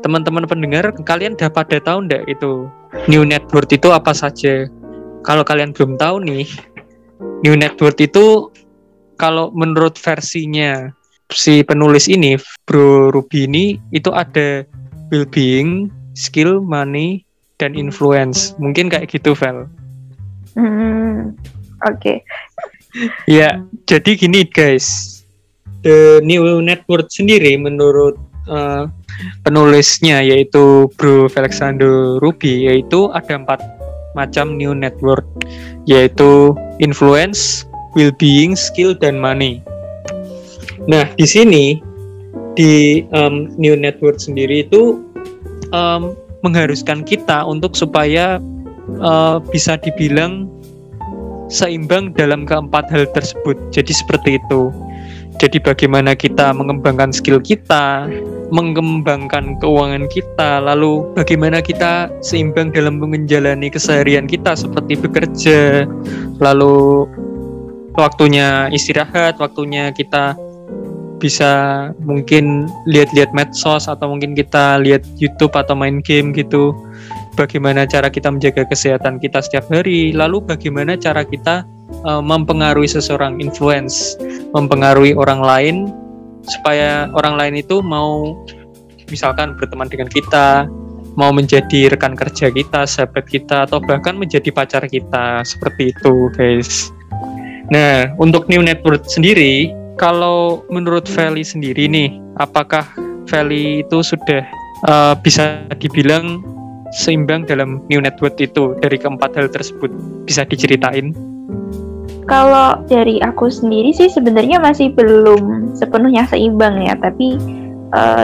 teman-teman 0.00 0.48
pendengar 0.48 0.92
kalian 1.04 1.36
udah 1.36 1.50
pada 1.52 1.76
tahu 1.80 2.08
ndak 2.08 2.24
itu 2.26 2.68
new 3.06 3.22
network 3.24 3.68
itu 3.72 3.92
apa 3.92 4.16
saja 4.16 4.68
kalau 5.24 5.44
kalian 5.44 5.76
belum 5.76 6.00
tahu 6.00 6.24
nih 6.24 6.48
new 7.44 7.56
network 7.56 8.00
itu 8.00 8.48
kalau 9.20 9.52
menurut 9.52 10.00
versinya 10.00 10.88
si 11.28 11.62
penulis 11.62 12.10
ini 12.10 12.40
Bro 12.66 13.14
Ruby 13.14 13.46
ini 13.46 13.78
itu 13.94 14.10
ada 14.10 14.66
well-being, 15.10 15.90
skill, 16.14 16.62
money, 16.62 17.26
dan 17.58 17.74
influence. 17.74 18.54
Mungkin 18.56 18.88
kayak 18.88 19.10
gitu, 19.10 19.34
Vel. 19.34 19.66
Hmm, 20.54 21.34
Oke. 21.86 22.00
Okay. 22.00 22.18
ya, 23.30 23.60
jadi 23.86 24.10
gini 24.18 24.46
guys. 24.48 25.18
The 25.80 26.20
New 26.20 26.60
Network 26.60 27.08
sendiri 27.08 27.56
menurut 27.56 28.20
uh, 28.48 28.88
penulisnya 29.44 30.22
yaitu 30.24 30.88
Bro 30.96 31.28
Alexander 31.34 32.20
Ruby 32.22 32.70
yaitu 32.70 33.10
ada 33.12 33.36
empat 33.36 33.60
macam 34.14 34.56
new 34.56 34.74
network 34.74 35.26
yaitu 35.84 36.54
influence, 36.78 37.66
well-being, 37.96 38.54
skill 38.56 38.94
dan 38.96 39.18
money. 39.18 39.60
Nah 40.88 41.04
di 41.18 41.26
sini 41.26 41.64
di 42.56 43.04
um, 43.14 43.52
new 43.56 43.74
network 43.74 44.18
sendiri 44.18 44.66
itu 44.66 45.00
um, 45.72 46.16
mengharuskan 46.40 47.04
kita 47.04 47.44
untuk 47.44 47.76
supaya 47.76 48.40
uh, 49.00 49.38
bisa 49.52 49.76
dibilang 49.76 50.48
seimbang 51.50 52.14
dalam 52.14 52.46
keempat 52.46 52.86
hal 52.88 53.04
tersebut. 53.10 53.58
Jadi 53.74 53.92
seperti 53.92 54.38
itu. 54.38 54.70
Jadi 55.40 55.56
bagaimana 55.56 56.12
kita 56.12 56.52
mengembangkan 56.52 57.16
skill 57.16 57.40
kita, 57.40 58.04
mengembangkan 58.52 59.56
keuangan 59.56 60.04
kita, 60.12 60.60
lalu 60.60 61.00
bagaimana 61.16 61.64
kita 61.64 62.12
seimbang 62.20 62.76
dalam 62.76 63.00
menjalani 63.00 63.72
keseharian 63.72 64.28
kita 64.28 64.52
seperti 64.52 65.00
bekerja, 65.00 65.88
lalu 66.44 67.08
waktunya 67.96 68.68
istirahat, 68.68 69.40
waktunya 69.40 69.88
kita 69.96 70.36
bisa 71.20 71.88
mungkin 72.04 72.68
lihat-lihat 72.84 73.32
medsos 73.32 73.88
atau 73.88 74.12
mungkin 74.12 74.36
kita 74.36 74.76
lihat 74.84 75.08
YouTube 75.16 75.56
atau 75.56 75.72
main 75.72 76.04
game 76.04 76.36
gitu. 76.36 76.76
Bagaimana 77.40 77.88
cara 77.88 78.12
kita 78.12 78.28
menjaga 78.28 78.68
kesehatan 78.68 79.16
kita 79.16 79.40
setiap 79.40 79.72
hari, 79.72 80.12
lalu 80.12 80.44
bagaimana 80.44 81.00
cara 81.00 81.24
kita 81.24 81.64
uh, 82.04 82.20
mempengaruhi 82.20 82.88
seseorang 82.88 83.40
influence, 83.40 84.20
mempengaruhi 84.54 85.14
orang 85.14 85.40
lain 85.40 85.76
supaya 86.46 87.06
orang 87.14 87.36
lain 87.36 87.54
itu 87.60 87.84
mau 87.84 88.34
misalkan 89.10 89.58
berteman 89.58 89.90
dengan 89.90 90.08
kita, 90.08 90.70
mau 91.18 91.34
menjadi 91.34 91.90
rekan 91.90 92.14
kerja 92.14 92.48
kita, 92.48 92.86
sahabat 92.86 93.26
kita 93.26 93.66
atau 93.66 93.82
bahkan 93.82 94.14
menjadi 94.14 94.48
pacar 94.54 94.86
kita 94.86 95.42
seperti 95.42 95.90
itu, 95.92 96.30
guys. 96.38 96.94
Nah, 97.70 98.10
untuk 98.18 98.46
new 98.50 98.62
network 98.62 99.06
sendiri, 99.06 99.70
kalau 99.98 100.62
menurut 100.70 101.06
Feli 101.06 101.42
sendiri 101.42 101.86
nih, 101.86 102.18
apakah 102.38 102.86
Feli 103.30 103.86
itu 103.86 104.02
sudah 104.02 104.42
uh, 104.90 105.14
bisa 105.18 105.62
dibilang 105.78 106.42
seimbang 106.90 107.46
dalam 107.46 107.82
new 107.86 108.02
network 108.02 108.34
itu 108.42 108.74
dari 108.82 108.98
keempat 108.98 109.38
hal 109.38 109.46
tersebut 109.46 109.90
bisa 110.26 110.42
diceritain? 110.46 111.14
Kalau 112.30 112.86
dari 112.86 113.18
aku 113.18 113.50
sendiri 113.50 113.90
sih 113.90 114.06
sebenarnya 114.06 114.62
masih 114.62 114.94
belum 114.94 115.74
sepenuhnya 115.74 116.30
seimbang 116.30 116.78
ya, 116.78 116.94
tapi 116.94 117.34
uh, 117.90 118.22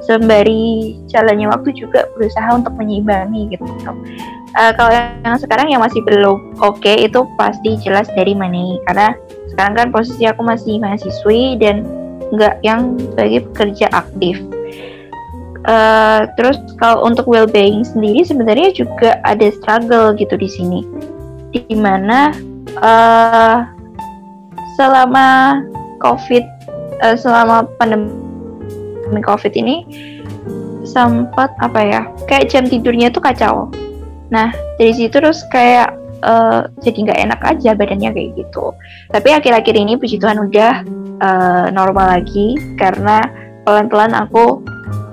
sembari 0.00 0.96
jalannya 1.12 1.52
waktu 1.52 1.76
juga 1.76 2.08
berusaha 2.16 2.56
untuk 2.56 2.72
menyeimbangi 2.80 3.52
gitu. 3.52 3.68
Uh, 4.56 4.72
kalau 4.80 4.96
yang 4.96 5.36
sekarang 5.36 5.68
yang 5.68 5.84
masih 5.84 6.00
belum 6.08 6.56
oke 6.62 6.80
okay, 6.80 7.04
itu 7.04 7.26
pasti 7.36 7.76
jelas 7.84 8.08
dari 8.16 8.32
money 8.32 8.80
karena 8.88 9.12
sekarang 9.52 9.74
kan 9.76 9.88
posisi 9.92 10.24
aku 10.24 10.40
masih 10.46 10.80
mahasiswi 10.80 11.60
dan 11.60 11.84
nggak 12.32 12.64
yang 12.64 12.96
sebagai 12.96 13.44
pekerja 13.52 13.92
aktif. 13.92 14.40
Uh, 15.68 16.28
terus 16.40 16.56
kalau 16.80 17.08
untuk 17.08 17.28
well-being 17.28 17.84
sendiri 17.84 18.24
sebenarnya 18.24 18.72
juga 18.72 19.20
ada 19.24 19.52
struggle 19.52 20.16
gitu 20.16 20.36
di 20.36 20.48
sini, 20.48 20.80
di 21.52 21.76
mana 21.76 22.32
uh, 22.80 23.68
selama 24.74 25.60
COVID, 26.02 26.44
uh, 27.02 27.16
selama 27.18 27.68
pandemi 27.78 29.20
COVID 29.22 29.52
ini 29.54 29.76
sempat 30.84 31.50
apa 31.62 31.80
ya, 31.80 32.02
kayak 32.26 32.50
jam 32.50 32.64
tidurnya 32.66 33.10
tuh 33.10 33.22
kacau. 33.22 33.70
Nah 34.30 34.50
dari 34.80 34.92
situ 34.94 35.14
terus 35.14 35.44
kayak 35.52 35.94
uh, 36.24 36.66
jadi 36.82 36.98
nggak 37.10 37.20
enak 37.30 37.40
aja 37.44 37.70
badannya 37.76 38.10
kayak 38.10 38.30
gitu. 38.38 38.74
Tapi 39.12 39.28
akhir-akhir 39.30 39.74
ini 39.74 39.94
puji 40.00 40.18
Tuhan 40.18 40.40
udah 40.50 40.72
uh, 41.20 41.66
normal 41.70 42.20
lagi 42.20 42.56
karena 42.80 43.22
pelan-pelan 43.64 44.12
aku 44.12 44.60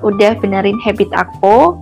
udah 0.02 0.34
benerin 0.42 0.78
habit 0.82 1.10
aku 1.14 1.78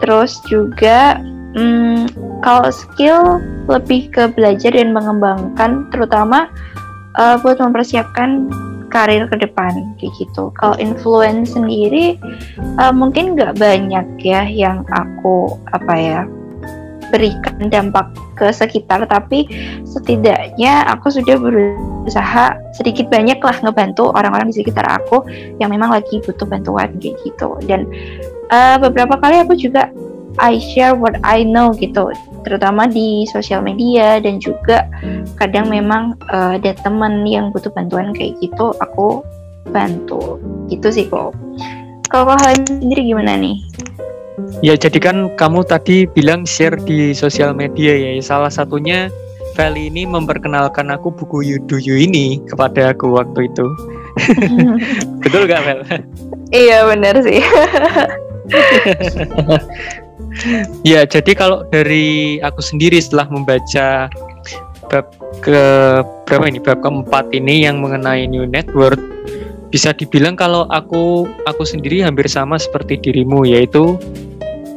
terus 0.00 0.40
juga 0.48 1.20
hmm, 1.54 2.08
kalau 2.40 2.68
skill 2.72 3.40
lebih 3.68 4.08
ke 4.10 4.32
belajar 4.32 4.72
dan 4.72 4.96
mengembangkan 4.96 5.88
terutama 5.92 6.48
uh, 7.20 7.36
buat 7.40 7.60
mempersiapkan 7.60 8.48
karir 8.90 9.30
ke 9.30 9.38
depan 9.38 9.94
kayak 10.02 10.12
gitu. 10.18 10.50
Kalau 10.58 10.74
influence 10.82 11.54
sendiri 11.54 12.18
uh, 12.82 12.90
mungkin 12.90 13.38
nggak 13.38 13.56
banyak 13.56 14.06
ya 14.20 14.42
yang 14.44 14.82
aku 14.90 15.54
apa 15.70 15.94
ya 15.94 16.20
berikan 17.10 17.66
dampak 17.68 18.06
ke 18.38 18.54
sekitar 18.54 19.02
tapi 19.10 19.50
setidaknya 19.82 20.86
aku 20.86 21.10
sudah 21.10 21.36
berusaha 21.36 22.54
sedikit 22.72 23.10
banyak 23.10 23.42
lah 23.42 23.56
ngebantu 23.66 24.14
orang-orang 24.14 24.54
di 24.54 24.62
sekitar 24.62 24.86
aku 24.86 25.26
yang 25.58 25.74
memang 25.74 25.90
lagi 25.90 26.22
butuh 26.22 26.46
bantuan 26.46 26.94
kayak 27.02 27.18
gitu 27.26 27.58
dan 27.66 27.84
uh, 28.54 28.78
beberapa 28.78 29.18
kali 29.18 29.42
aku 29.42 29.58
juga 29.58 29.90
I 30.38 30.60
share 30.60 30.94
what 30.94 31.18
I 31.26 31.42
know 31.42 31.74
gitu 31.74 32.14
terutama 32.46 32.86
di 32.86 33.26
sosial 33.28 33.60
media 33.60 34.22
dan 34.22 34.40
juga 34.40 34.86
kadang 35.36 35.68
memang 35.68 36.16
uh, 36.30 36.56
ada 36.56 36.72
teman 36.80 37.26
yang 37.26 37.50
butuh 37.50 37.74
bantuan 37.74 38.14
kayak 38.14 38.38
gitu 38.40 38.72
aku 38.78 39.26
bantu 39.74 40.38
gitu 40.70 40.88
sih 40.88 41.04
kok 41.10 41.34
kalau 42.08 42.34
kalian 42.38 42.64
sendiri 42.66 43.10
gimana 43.10 43.36
nih 43.36 43.58
Ya, 44.64 44.72
jadi 44.72 44.98
kan 45.00 45.16
kamu 45.36 45.68
tadi 45.68 46.08
bilang 46.10 46.48
share 46.48 46.80
di 46.80 47.12
sosial 47.12 47.52
media 47.52 47.92
ya. 47.92 48.16
Salah 48.24 48.48
satunya 48.48 49.12
Feli 49.52 49.92
ini 49.92 50.08
memperkenalkan 50.08 50.88
aku 50.88 51.12
buku 51.12 51.44
Yuduyu 51.44 52.08
ini 52.08 52.40
kepada 52.48 52.96
aku 52.96 53.14
waktu 53.14 53.52
itu. 53.52 53.66
Betul 55.22 55.44
gak, 55.44 55.60
Fel? 55.64 55.80
Iya, 56.50 56.88
benar 56.88 57.14
sih. 57.20 57.44
ya, 60.86 61.04
jadi 61.06 61.32
kalau 61.34 61.66
dari 61.68 62.38
aku 62.42 62.62
sendiri 62.62 62.98
setelah 63.00 63.26
membaca 63.30 64.10
bab 64.90 65.06
ke 65.40 65.60
berapa 66.26 66.44
ini 66.50 66.58
bab 66.58 66.82
keempat 66.82 67.30
ini 67.30 67.64
yang 67.66 67.78
mengenai 67.78 68.26
new 68.26 68.46
network 68.46 68.98
bisa 69.70 69.94
dibilang 69.94 70.34
kalau 70.34 70.66
aku 70.74 71.30
aku 71.46 71.62
sendiri 71.62 72.02
hampir 72.02 72.26
sama 72.26 72.58
seperti 72.58 72.98
dirimu 72.98 73.46
yaitu 73.46 73.94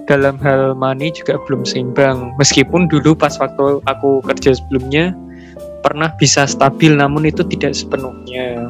dalam 0.05 0.37
hal 0.43 0.77
money 0.77 1.09
juga 1.09 1.39
belum 1.47 1.65
seimbang. 1.65 2.35
Meskipun 2.37 2.91
dulu 2.91 3.17
pas 3.17 3.33
waktu 3.39 3.81
aku 3.89 4.21
kerja 4.21 4.53
sebelumnya 4.53 5.15
pernah 5.81 6.11
bisa 6.15 6.45
stabil 6.45 6.93
namun 6.93 7.27
itu 7.27 7.41
tidak 7.47 7.73
sepenuhnya. 7.73 8.69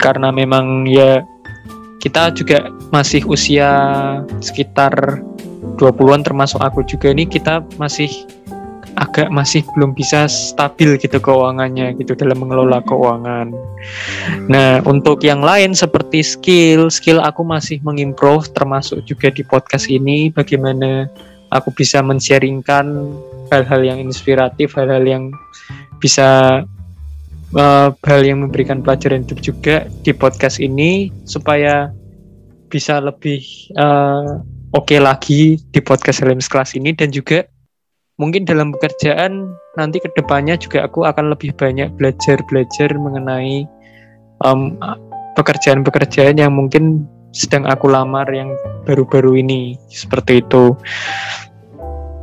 Karena 0.00 0.34
memang 0.34 0.88
ya 0.88 1.22
kita 2.02 2.34
juga 2.34 2.68
masih 2.92 3.24
usia 3.28 3.70
sekitar 4.42 5.22
20-an 5.76 6.22
termasuk 6.22 6.60
aku 6.62 6.86
juga 6.86 7.10
ini 7.10 7.26
kita 7.26 7.62
masih 7.76 8.10
agak 8.94 9.26
masih 9.30 9.66
belum 9.74 9.90
bisa 9.94 10.30
stabil 10.30 10.94
gitu 11.02 11.18
keuangannya 11.18 11.98
gitu 11.98 12.14
dalam 12.14 12.38
mengelola 12.38 12.78
hmm. 12.78 12.86
keuangan. 12.86 13.46
Nah, 14.46 14.78
untuk 14.86 15.22
yang 15.26 15.42
lain 15.42 15.74
seperti 15.74 16.22
skill, 16.22 16.90
skill 16.90 17.18
aku 17.18 17.42
masih 17.42 17.82
mengimprove 17.82 18.46
termasuk 18.54 19.02
juga 19.06 19.34
di 19.34 19.42
podcast 19.42 19.90
ini 19.90 20.30
bagaimana 20.30 21.10
aku 21.50 21.74
bisa 21.74 22.02
men-sharingkan 22.02 23.14
hal-hal 23.50 23.80
yang 23.82 23.98
inspiratif, 23.98 24.74
hal-hal 24.78 25.02
yang 25.02 25.34
bisa 25.98 26.62
uh, 27.54 27.88
hal 27.94 28.20
yang 28.22 28.46
memberikan 28.46 28.82
pelajaran 28.82 29.26
hidup 29.26 29.40
juga 29.42 29.76
di 30.02 30.12
podcast 30.14 30.62
ini 30.62 31.10
supaya 31.26 31.90
bisa 32.70 32.98
lebih 32.98 33.42
uh, 33.78 34.42
oke 34.74 34.90
okay 34.90 34.98
lagi 34.98 35.62
di 35.70 35.80
podcast 35.80 36.20
Helms 36.20 36.50
Class 36.50 36.74
ini 36.74 36.90
dan 36.90 37.14
juga 37.14 37.46
mungkin 38.18 38.42
dalam 38.42 38.74
pekerjaan 38.74 39.54
nanti 39.78 40.02
ke 40.02 40.10
depannya 40.18 40.58
juga 40.58 40.86
aku 40.86 41.06
akan 41.06 41.30
lebih 41.34 41.54
banyak 41.54 41.94
belajar 41.94 42.42
belajar 42.50 42.90
mengenai 42.94 43.66
um, 44.42 44.74
pekerjaan-pekerjaan 45.38 46.38
yang 46.38 46.54
mungkin 46.54 47.06
sedang 47.34 47.66
aku 47.66 47.90
lamar 47.90 48.30
yang 48.30 48.54
baru-baru 48.86 49.42
ini 49.42 49.74
seperti 49.90 50.38
itu. 50.42 50.78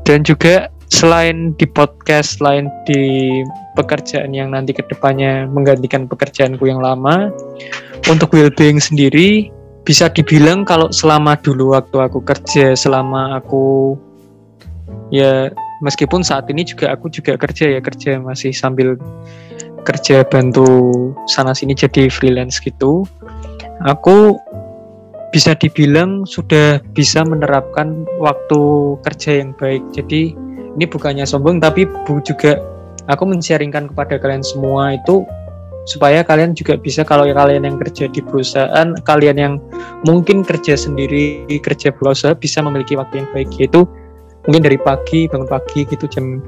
Dan 0.08 0.24
juga 0.24 0.72
selain 0.88 1.56
di 1.56 1.68
podcast 1.68 2.40
selain 2.40 2.68
di 2.88 3.44
pekerjaan 3.80 4.36
yang 4.36 4.52
nanti 4.52 4.76
ke 4.76 4.84
depannya 4.88 5.48
menggantikan 5.48 6.08
pekerjaanku 6.08 6.68
yang 6.68 6.84
lama 6.84 7.32
untuk 8.12 8.32
well-being 8.36 8.80
sendiri 8.80 9.52
bisa 9.82 10.08
dibilang 10.13 10.62
kalau 10.62 10.94
selama 10.94 11.34
dulu 11.41 11.74
waktu 11.74 11.98
aku 11.98 12.22
kerja 12.22 12.78
selama 12.78 13.41
aku 13.41 13.98
ya 15.10 15.50
meskipun 15.82 16.22
saat 16.22 16.48
ini 16.54 16.62
juga 16.62 16.94
aku 16.94 17.10
juga 17.10 17.36
kerja 17.36 17.78
ya 17.78 17.80
kerja 17.82 18.22
masih 18.22 18.54
sambil 18.54 18.96
kerja 19.82 20.22
bantu 20.22 20.94
sana 21.26 21.58
sini 21.58 21.74
jadi 21.74 22.08
freelance 22.08 22.62
gitu. 22.62 23.04
Aku 23.89 24.38
bisa 25.34 25.58
dibilang 25.58 26.28
sudah 26.30 26.78
bisa 26.94 27.26
menerapkan 27.26 28.06
waktu 28.22 28.62
kerja 29.02 29.41
yang 29.41 29.58
baik. 29.58 29.82
Jadi 29.89 30.38
ini 30.78 30.86
bukannya 30.86 31.26
sombong 31.26 31.58
tapi 31.58 31.89
bu 32.06 32.22
juga 32.22 32.62
aku 33.10 33.26
mensharingkan 33.26 33.89
kepada 33.89 34.22
kalian 34.22 34.46
semua 34.46 34.94
itu 34.96 35.26
supaya 35.89 36.22
kalian 36.22 36.54
juga 36.54 36.78
bisa 36.78 37.02
kalau 37.02 37.26
kalian 37.26 37.65
yang 37.65 37.78
kerja 37.82 38.06
di 38.06 38.22
perusahaan 38.22 38.94
kalian 39.02 39.38
yang 39.38 39.54
mungkin 40.06 40.46
kerja 40.46 40.78
sendiri 40.78 41.46
kerja 41.62 41.89
berusaha 41.89 42.38
bisa 42.38 42.62
memiliki 42.62 42.94
waktu 42.94 43.26
yang 43.26 43.30
baik 43.34 43.50
yaitu 43.58 43.89
mungkin 44.46 44.62
dari 44.62 44.78
pagi 44.78 45.26
bangun 45.26 45.50
pagi 45.50 45.86
gitu 45.89 46.06
jam 46.06 46.41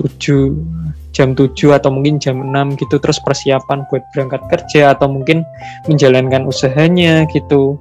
7 0.00 1.14
jam 1.14 1.32
7 1.32 1.54
atau 1.70 1.90
mungkin 1.94 2.18
jam 2.18 2.42
6 2.42 2.80
gitu 2.82 2.98
terus 2.98 3.22
persiapan 3.22 3.86
buat 3.88 4.02
berangkat 4.12 4.42
kerja 4.50 4.98
atau 4.98 5.06
mungkin 5.06 5.46
menjalankan 5.86 6.44
usahanya 6.44 7.22
gitu. 7.30 7.78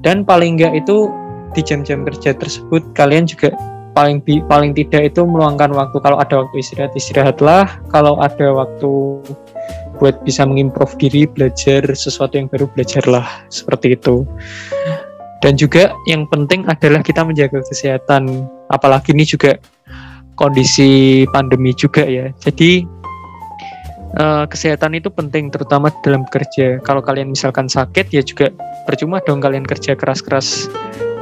Dan 0.00 0.24
paling 0.24 0.56
enggak 0.56 0.72
itu 0.84 1.12
di 1.52 1.60
jam-jam 1.60 2.02
kerja 2.08 2.32
tersebut 2.34 2.82
kalian 2.96 3.28
juga 3.28 3.52
paling 3.94 4.24
paling 4.48 4.72
tidak 4.72 5.12
itu 5.12 5.22
meluangkan 5.22 5.70
waktu. 5.76 6.00
Kalau 6.00 6.16
ada 6.16 6.44
waktu 6.44 6.56
istirahat 6.60 6.92
istirahatlah. 6.96 7.68
Kalau 7.92 8.16
ada 8.18 8.64
waktu 8.64 8.92
buat 9.98 10.20
bisa 10.26 10.44
mengimprove 10.44 10.94
diri 10.98 11.26
belajar 11.28 11.86
sesuatu 11.94 12.36
yang 12.38 12.50
baru 12.50 12.66
belajarlah 12.74 13.26
seperti 13.48 13.94
itu. 13.94 14.26
Dan 15.44 15.60
juga 15.60 15.92
yang 16.08 16.24
penting 16.32 16.64
adalah 16.64 17.04
kita 17.04 17.20
menjaga 17.20 17.60
kesehatan 17.68 18.48
apalagi 18.72 19.12
ini 19.12 19.28
juga 19.28 19.60
kondisi 20.40 21.22
pandemi 21.30 21.76
juga 21.76 22.00
ya. 22.08 22.32
Jadi 22.40 22.80
uh, 24.16 24.48
kesehatan 24.48 24.96
itu 24.96 25.12
penting 25.12 25.52
terutama 25.52 25.92
dalam 26.00 26.24
kerja 26.32 26.80
kalau 26.80 27.04
kalian 27.04 27.36
misalkan 27.36 27.68
sakit 27.68 28.08
ya 28.08 28.24
juga 28.24 28.50
percuma 28.88 29.20
dong 29.20 29.44
kalian 29.44 29.68
kerja 29.68 29.92
keras-keras. 29.92 30.72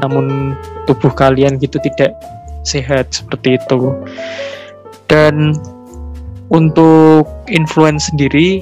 Namun 0.01 0.55
tubuh 0.87 1.11
kalian 1.11 1.59
gitu 1.59 1.83
tidak 1.83 2.15
sehat 2.63 3.11
seperti 3.11 3.59
itu. 3.59 3.91
Dan 5.11 5.59
untuk 6.53 7.25
influence 7.49 8.13
sendiri 8.13 8.61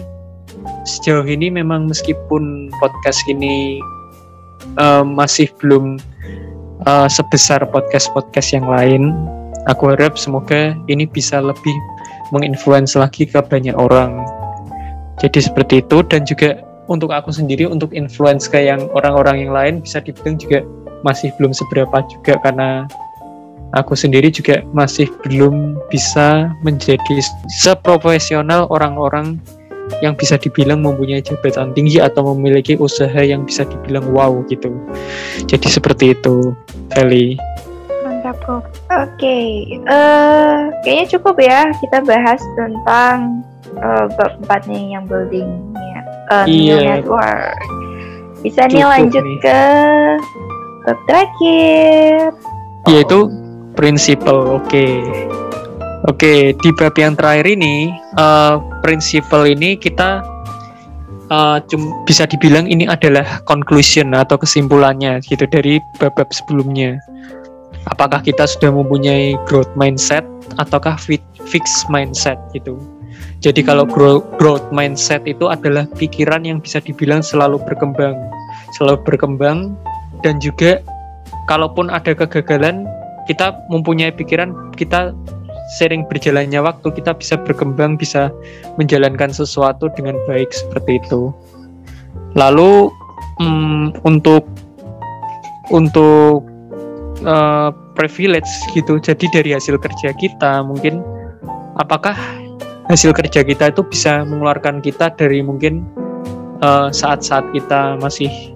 sejauh 0.87 1.27
ini 1.27 1.51
memang 1.51 1.91
meskipun 1.91 2.71
podcast 2.79 3.21
ini 3.27 3.83
uh, 4.79 5.03
masih 5.03 5.51
belum 5.59 5.99
uh, 6.87 7.09
sebesar 7.11 7.61
podcast-podcast 7.69 8.57
yang 8.57 8.67
lain. 8.71 9.13
Aku 9.69 9.93
harap 9.93 10.17
semoga 10.17 10.73
ini 10.89 11.05
bisa 11.05 11.43
lebih 11.43 11.75
menginfluence 12.33 12.97
lagi 12.97 13.29
ke 13.29 13.39
banyak 13.43 13.77
orang. 13.77 14.25
Jadi 15.21 15.45
seperti 15.45 15.85
itu 15.85 16.01
dan 16.09 16.25
juga 16.25 16.65
untuk 16.89 17.13
aku 17.13 17.29
sendiri 17.29 17.69
untuk 17.69 17.93
influence 17.93 18.49
ke 18.49 18.67
yang 18.67 18.89
orang-orang 18.97 19.47
yang 19.47 19.53
lain 19.53 19.75
bisa 19.85 20.01
dibilang 20.01 20.41
juga 20.41 20.65
masih 21.05 21.29
belum 21.37 21.53
seberapa 21.53 22.01
juga 22.09 22.41
karena 22.41 22.89
aku 23.75 23.95
sendiri 23.95 24.31
juga 24.31 24.63
masih 24.75 25.07
belum 25.27 25.79
bisa 25.91 26.51
menjadi 26.67 27.23
seprofesional 27.63 28.67
orang-orang 28.71 29.39
yang 29.99 30.15
bisa 30.15 30.39
dibilang 30.39 30.87
mempunyai 30.87 31.19
jabatan 31.19 31.75
tinggi 31.75 31.99
atau 31.99 32.31
memiliki 32.35 32.79
usaha 32.79 33.19
yang 33.19 33.43
bisa 33.43 33.67
dibilang 33.67 34.07
wow 34.15 34.31
gitu. 34.47 34.71
Jadi 35.51 35.67
seperti 35.67 36.15
itu, 36.15 36.55
Feli. 36.95 37.35
Mantap 38.07 38.39
kok. 38.47 38.71
Oke, 38.87 39.19
okay. 39.19 39.49
uh, 39.91 39.91
eh, 39.91 40.57
kayaknya 40.87 41.07
cukup 41.19 41.37
ya 41.43 41.75
kita 41.83 41.99
bahas 42.07 42.39
tentang 42.55 43.43
uh, 43.83 44.07
bab 44.15 44.39
empatnya 44.39 44.99
yang 44.99 45.05
buildingnya 45.11 46.07
uh, 46.31 46.47
iya. 46.47 47.03
network. 47.03 47.59
Bisa 48.41 48.71
nih 48.71 48.87
lanjut 48.87 49.21
nih. 49.27 49.39
ke 49.43 49.61
bab 50.87 50.99
terakhir. 51.11 52.31
Yaitu 52.89 53.29
prinsipal. 53.75 54.61
Oke. 54.61 54.69
Okay. 54.69 54.95
Oke, 56.09 56.57
di 56.57 56.71
bab 56.81 56.97
yang 56.97 57.13
terakhir 57.13 57.45
ini, 57.45 57.93
uh, 58.17 58.57
prinsipal 58.81 59.45
ini 59.45 59.77
kita 59.77 60.25
uh, 61.29 61.61
cum, 61.69 61.93
bisa 62.09 62.25
dibilang 62.25 62.65
ini 62.65 62.89
adalah 62.89 63.45
conclusion 63.45 64.17
atau 64.17 64.41
kesimpulannya 64.41 65.21
gitu 65.21 65.45
dari 65.45 65.77
bab-bab 66.01 66.33
sebelumnya. 66.33 66.97
Apakah 67.89 68.25
kita 68.25 68.49
sudah 68.49 68.73
mempunyai 68.73 69.37
growth 69.45 69.69
mindset 69.77 70.25
ataukah 70.57 70.97
fixed 71.49 71.85
mindset 71.93 72.37
gitu. 72.57 72.77
Jadi 73.41 73.65
kalau 73.65 73.89
grow, 73.89 74.21
growth 74.37 74.69
mindset 74.69 75.25
itu 75.25 75.49
adalah 75.49 75.89
pikiran 75.97 76.45
yang 76.45 76.61
bisa 76.61 76.81
dibilang 76.81 77.25
selalu 77.25 77.57
berkembang, 77.65 78.17
selalu 78.77 79.01
berkembang 79.05 79.77
dan 80.21 80.37
juga 80.41 80.85
kalaupun 81.49 81.89
ada 81.89 82.13
kegagalan 82.13 82.85
kita 83.31 83.55
mempunyai 83.71 84.11
pikiran 84.11 84.75
kita 84.75 85.15
sering 85.79 86.03
berjalannya 86.11 86.59
waktu 86.59 86.91
kita 86.91 87.15
bisa 87.15 87.39
berkembang 87.39 87.95
bisa 87.95 88.35
menjalankan 88.75 89.31
sesuatu 89.31 89.87
dengan 89.95 90.19
baik 90.27 90.51
seperti 90.51 90.99
itu. 90.99 91.31
Lalu 92.35 92.91
um, 93.39 93.95
untuk 94.03 94.51
untuk 95.71 96.43
uh, 97.23 97.71
privilege 97.95 98.51
gitu 98.75 98.99
jadi 98.99 99.27
dari 99.31 99.51
hasil 99.55 99.79
kerja 99.79 100.11
kita 100.19 100.67
mungkin 100.67 101.07
apakah 101.79 102.19
hasil 102.91 103.15
kerja 103.15 103.47
kita 103.47 103.71
itu 103.71 103.87
bisa 103.87 104.27
mengeluarkan 104.27 104.83
kita 104.83 105.15
dari 105.15 105.47
mungkin 105.47 105.87
eh, 106.59 106.89
saat-saat 106.91 107.47
uh, 107.47 107.53
kita 107.55 107.81
masih 108.03 108.51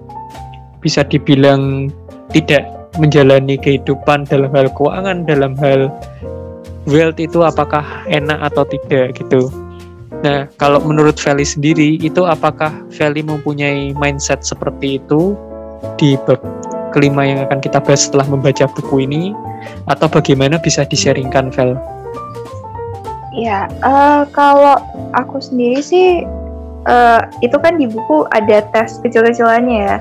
bisa 0.83 1.07
dibilang 1.07 1.87
tidak 2.35 2.67
menjalani 2.97 3.59
kehidupan 3.59 4.27
dalam 4.27 4.51
hal 4.55 4.67
keuangan 4.73 5.27
dalam 5.27 5.53
hal 5.59 5.91
wealth 6.89 7.17
itu 7.17 7.41
apakah 7.41 7.83
enak 8.07 8.39
atau 8.53 8.63
tidak 8.65 9.17
gitu. 9.17 9.49
Nah, 10.23 10.49
kalau 10.57 10.81
menurut 10.81 11.19
Feli 11.19 11.45
sendiri 11.45 12.01
itu 12.01 12.23
apakah 12.25 12.71
Feli 12.89 13.21
mempunyai 13.21 13.93
mindset 13.93 14.41
seperti 14.41 14.97
itu 15.01 15.37
di 16.01 16.17
bab 16.25 16.41
kelima 16.95 17.27
yang 17.27 17.43
akan 17.43 17.59
kita 17.59 17.83
bahas 17.83 18.07
setelah 18.07 18.23
membaca 18.31 18.65
buku 18.71 19.03
ini 19.03 19.35
atau 19.91 20.07
bagaimana 20.07 20.55
bisa 20.55 20.87
disaringkan 20.87 21.51
Vel? 21.51 21.75
Ya, 23.35 23.67
uh, 23.83 24.23
kalau 24.31 24.79
aku 25.11 25.43
sendiri 25.43 25.83
sih 25.83 26.23
uh, 26.87 27.21
itu 27.43 27.59
kan 27.59 27.75
di 27.75 27.91
buku 27.91 28.23
ada 28.31 28.63
tes 28.71 29.03
kecil-kecilannya 29.03 29.77
ya. 29.91 29.97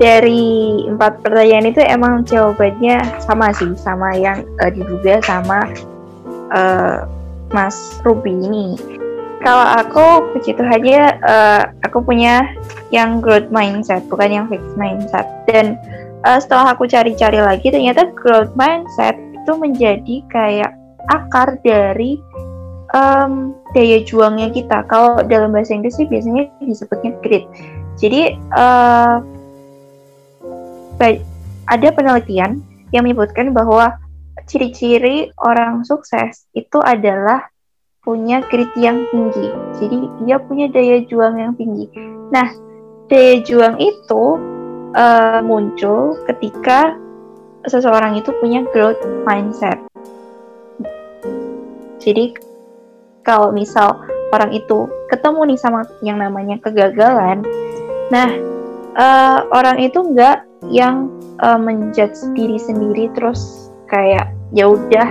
Dari 0.00 0.80
empat 0.88 1.20
pertanyaan 1.20 1.68
itu 1.68 1.84
emang 1.84 2.24
jawabannya 2.24 3.20
sama 3.20 3.52
sih, 3.52 3.76
sama 3.76 4.16
yang 4.16 4.40
uh, 4.64 4.72
diduga 4.72 5.20
sama 5.20 5.60
uh, 6.56 7.04
Mas 7.52 8.00
Ruby 8.00 8.32
ini. 8.32 8.80
Kalau 9.44 9.64
aku 9.76 10.32
puji 10.32 10.56
Tuhan 10.56 10.72
aja 10.72 11.16
uh, 11.24 11.62
aku 11.84 12.04
punya 12.04 12.48
yang 12.92 13.24
growth 13.24 13.48
mindset 13.48 14.04
bukan 14.08 14.28
yang 14.28 14.46
fixed 14.52 14.76
mindset 14.76 15.24
dan 15.48 15.80
uh, 16.28 16.36
setelah 16.36 16.76
aku 16.76 16.84
cari-cari 16.84 17.40
lagi 17.40 17.72
ternyata 17.72 18.12
growth 18.12 18.52
mindset 18.52 19.16
itu 19.16 19.52
menjadi 19.56 20.16
kayak 20.28 20.76
akar 21.08 21.56
dari 21.64 22.20
um, 22.92 23.56
daya 23.72 24.04
juangnya 24.04 24.52
kita. 24.52 24.84
Kalau 24.92 25.24
dalam 25.24 25.56
bahasa 25.56 25.72
Inggris 25.72 25.96
sih 25.96 26.04
biasanya 26.04 26.48
disebutnya 26.60 27.16
grit. 27.24 27.44
Jadi 27.96 28.36
uh, 28.56 29.24
ada 31.70 31.88
penelitian 31.94 32.60
yang 32.92 33.06
menyebutkan 33.06 33.54
bahwa 33.56 33.96
ciri-ciri 34.50 35.30
orang 35.40 35.86
sukses 35.86 36.44
itu 36.52 36.78
adalah 36.82 37.46
punya 38.02 38.42
grit 38.48 38.70
yang 38.74 39.04
tinggi. 39.12 39.48
Jadi 39.78 39.98
dia 40.24 40.36
punya 40.40 40.66
daya 40.72 41.04
juang 41.06 41.36
yang 41.36 41.52
tinggi. 41.54 41.86
Nah, 42.32 42.48
daya 43.06 43.38
juang 43.44 43.76
itu 43.78 44.22
uh, 44.96 45.40
muncul 45.44 46.18
ketika 46.26 46.96
seseorang 47.68 48.16
itu 48.16 48.32
punya 48.40 48.64
growth 48.72 49.00
mindset. 49.28 49.76
Jadi 52.00 52.32
kalau 53.20 53.52
misal 53.52 54.00
orang 54.32 54.56
itu 54.56 54.88
ketemu 55.12 55.52
nih 55.52 55.58
sama 55.60 55.84
yang 56.00 56.16
namanya 56.16 56.56
kegagalan, 56.64 57.44
nah 58.08 58.32
uh, 58.96 59.44
orang 59.52 59.84
itu 59.84 60.00
enggak 60.00 60.48
yang 60.68 61.08
uh, 61.40 61.56
menjudge 61.56 62.20
diri 62.36 62.60
sendiri 62.60 63.08
terus 63.16 63.72
kayak 63.88 64.28
ya 64.52 64.68
udah 64.68 65.08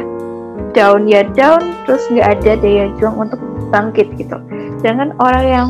down 0.76 1.10
ya 1.10 1.26
down 1.34 1.74
terus 1.88 2.06
nggak 2.12 2.40
ada 2.40 2.52
daya 2.60 2.86
juang 3.02 3.18
untuk 3.18 3.40
bangkit 3.74 4.10
gitu. 4.18 4.38
Jangan 4.86 5.16
orang 5.22 5.46
yang 5.46 5.68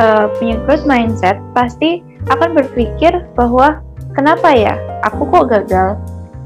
uh, 0.00 0.26
punya 0.36 0.60
growth 0.64 0.84
mindset 0.84 1.38
pasti 1.56 2.04
akan 2.30 2.54
berpikir 2.56 3.26
bahwa 3.34 3.80
kenapa 4.14 4.52
ya? 4.52 4.74
Aku 5.10 5.26
kok 5.28 5.50
gagal? 5.50 5.98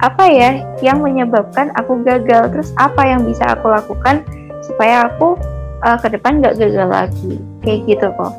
Apa 0.04 0.28
ya 0.28 0.60
yang 0.84 1.00
menyebabkan 1.00 1.72
aku 1.76 2.00
gagal? 2.04 2.52
Terus 2.52 2.70
apa 2.76 3.04
yang 3.04 3.24
bisa 3.24 3.44
aku 3.56 3.72
lakukan 3.72 4.24
supaya 4.64 5.08
aku 5.08 5.36
uh, 5.84 5.98
ke 6.00 6.08
depan 6.12 6.40
nggak 6.40 6.56
gagal 6.56 6.88
lagi? 6.88 7.40
Kayak 7.64 7.80
gitu 7.88 8.06
kok. 8.16 8.32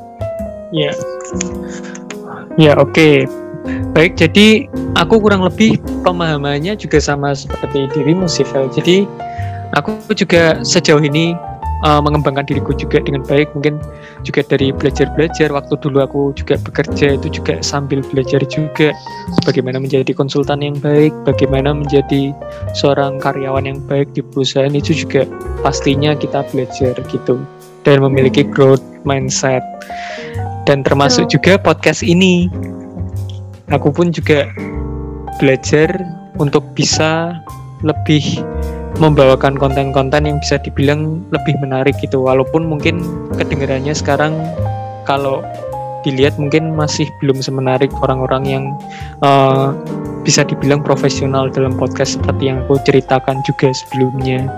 Ya 0.74 0.92
yeah. 0.92 0.94
ya 2.58 2.66
yeah, 2.72 2.76
oke. 2.78 2.92
okay. 2.94 3.47
Baik, 3.94 4.20
jadi 4.20 4.70
aku 4.94 5.18
kurang 5.18 5.42
lebih 5.42 5.82
pemahamannya 6.06 6.78
juga 6.78 7.02
sama 7.02 7.34
seperti 7.34 7.90
dirimu 7.98 8.30
sih, 8.30 8.46
Vel. 8.46 8.70
Jadi 8.70 9.10
aku 9.74 9.98
juga 10.14 10.62
sejauh 10.62 11.02
ini 11.02 11.34
uh, 11.86 12.02
mengembangkan 12.02 12.46
diriku 12.48 12.74
juga 12.74 13.02
dengan 13.04 13.26
baik. 13.26 13.52
Mungkin 13.54 13.82
juga 14.26 14.46
dari 14.46 14.74
belajar-belajar. 14.74 15.50
Waktu 15.54 15.74
dulu 15.82 15.98
aku 16.02 16.22
juga 16.38 16.58
bekerja 16.62 17.18
itu 17.18 17.28
juga 17.30 17.60
sambil 17.62 18.02
belajar 18.06 18.42
juga 18.48 18.94
bagaimana 19.46 19.82
menjadi 19.82 20.14
konsultan 20.14 20.64
yang 20.64 20.78
baik, 20.80 21.14
bagaimana 21.28 21.76
menjadi 21.76 22.34
seorang 22.78 23.22
karyawan 23.22 23.66
yang 23.66 23.80
baik 23.86 24.10
di 24.14 24.22
perusahaan 24.22 24.74
itu 24.74 24.94
juga 24.94 25.26
pastinya 25.62 26.16
kita 26.18 26.46
belajar 26.54 26.94
gitu 27.10 27.42
dan 27.86 28.02
memiliki 28.02 28.46
growth 28.46 28.84
mindset. 29.06 29.62
Dan 30.68 30.84
termasuk 30.84 31.32
juga 31.32 31.56
podcast 31.56 32.04
ini 32.04 32.52
aku 33.72 33.92
pun 33.92 34.12
juga 34.16 34.48
belajar 35.38 35.92
untuk 36.40 36.64
bisa 36.74 37.42
lebih 37.84 38.24
membawakan 38.98 39.54
konten-konten 39.62 40.26
yang 40.26 40.38
bisa 40.42 40.58
dibilang 40.58 41.22
lebih 41.30 41.54
menarik 41.62 41.94
gitu. 42.02 42.26
Walaupun 42.26 42.66
mungkin 42.66 43.04
kedengarannya 43.38 43.94
sekarang 43.94 44.34
kalau 45.06 45.46
dilihat 46.02 46.40
mungkin 46.40 46.74
masih 46.74 47.06
belum 47.22 47.44
semenarik 47.44 47.92
orang-orang 48.02 48.44
yang 48.48 48.66
uh, 49.22 49.76
bisa 50.26 50.42
dibilang 50.48 50.82
profesional 50.82 51.52
dalam 51.52 51.76
podcast 51.76 52.18
seperti 52.18 52.50
yang 52.50 52.64
aku 52.66 52.80
ceritakan 52.88 53.44
juga 53.46 53.70
sebelumnya. 53.76 54.50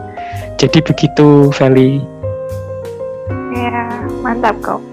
Jadi 0.55 0.80
begitu 0.84 1.51
Feli. 1.51 1.99
Ya 3.55 3.89
mantap 4.24 4.55
kok 4.62 4.89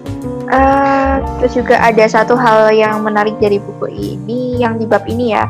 Uh, 0.46 1.18
terus 1.42 1.58
juga 1.58 1.82
ada 1.82 2.06
satu 2.06 2.38
hal 2.38 2.70
yang 2.70 3.02
menarik 3.02 3.34
dari 3.42 3.58
buku 3.58 3.90
ini, 3.90 4.62
yang 4.62 4.78
di 4.78 4.86
bab 4.86 5.02
ini 5.10 5.34
ya, 5.34 5.42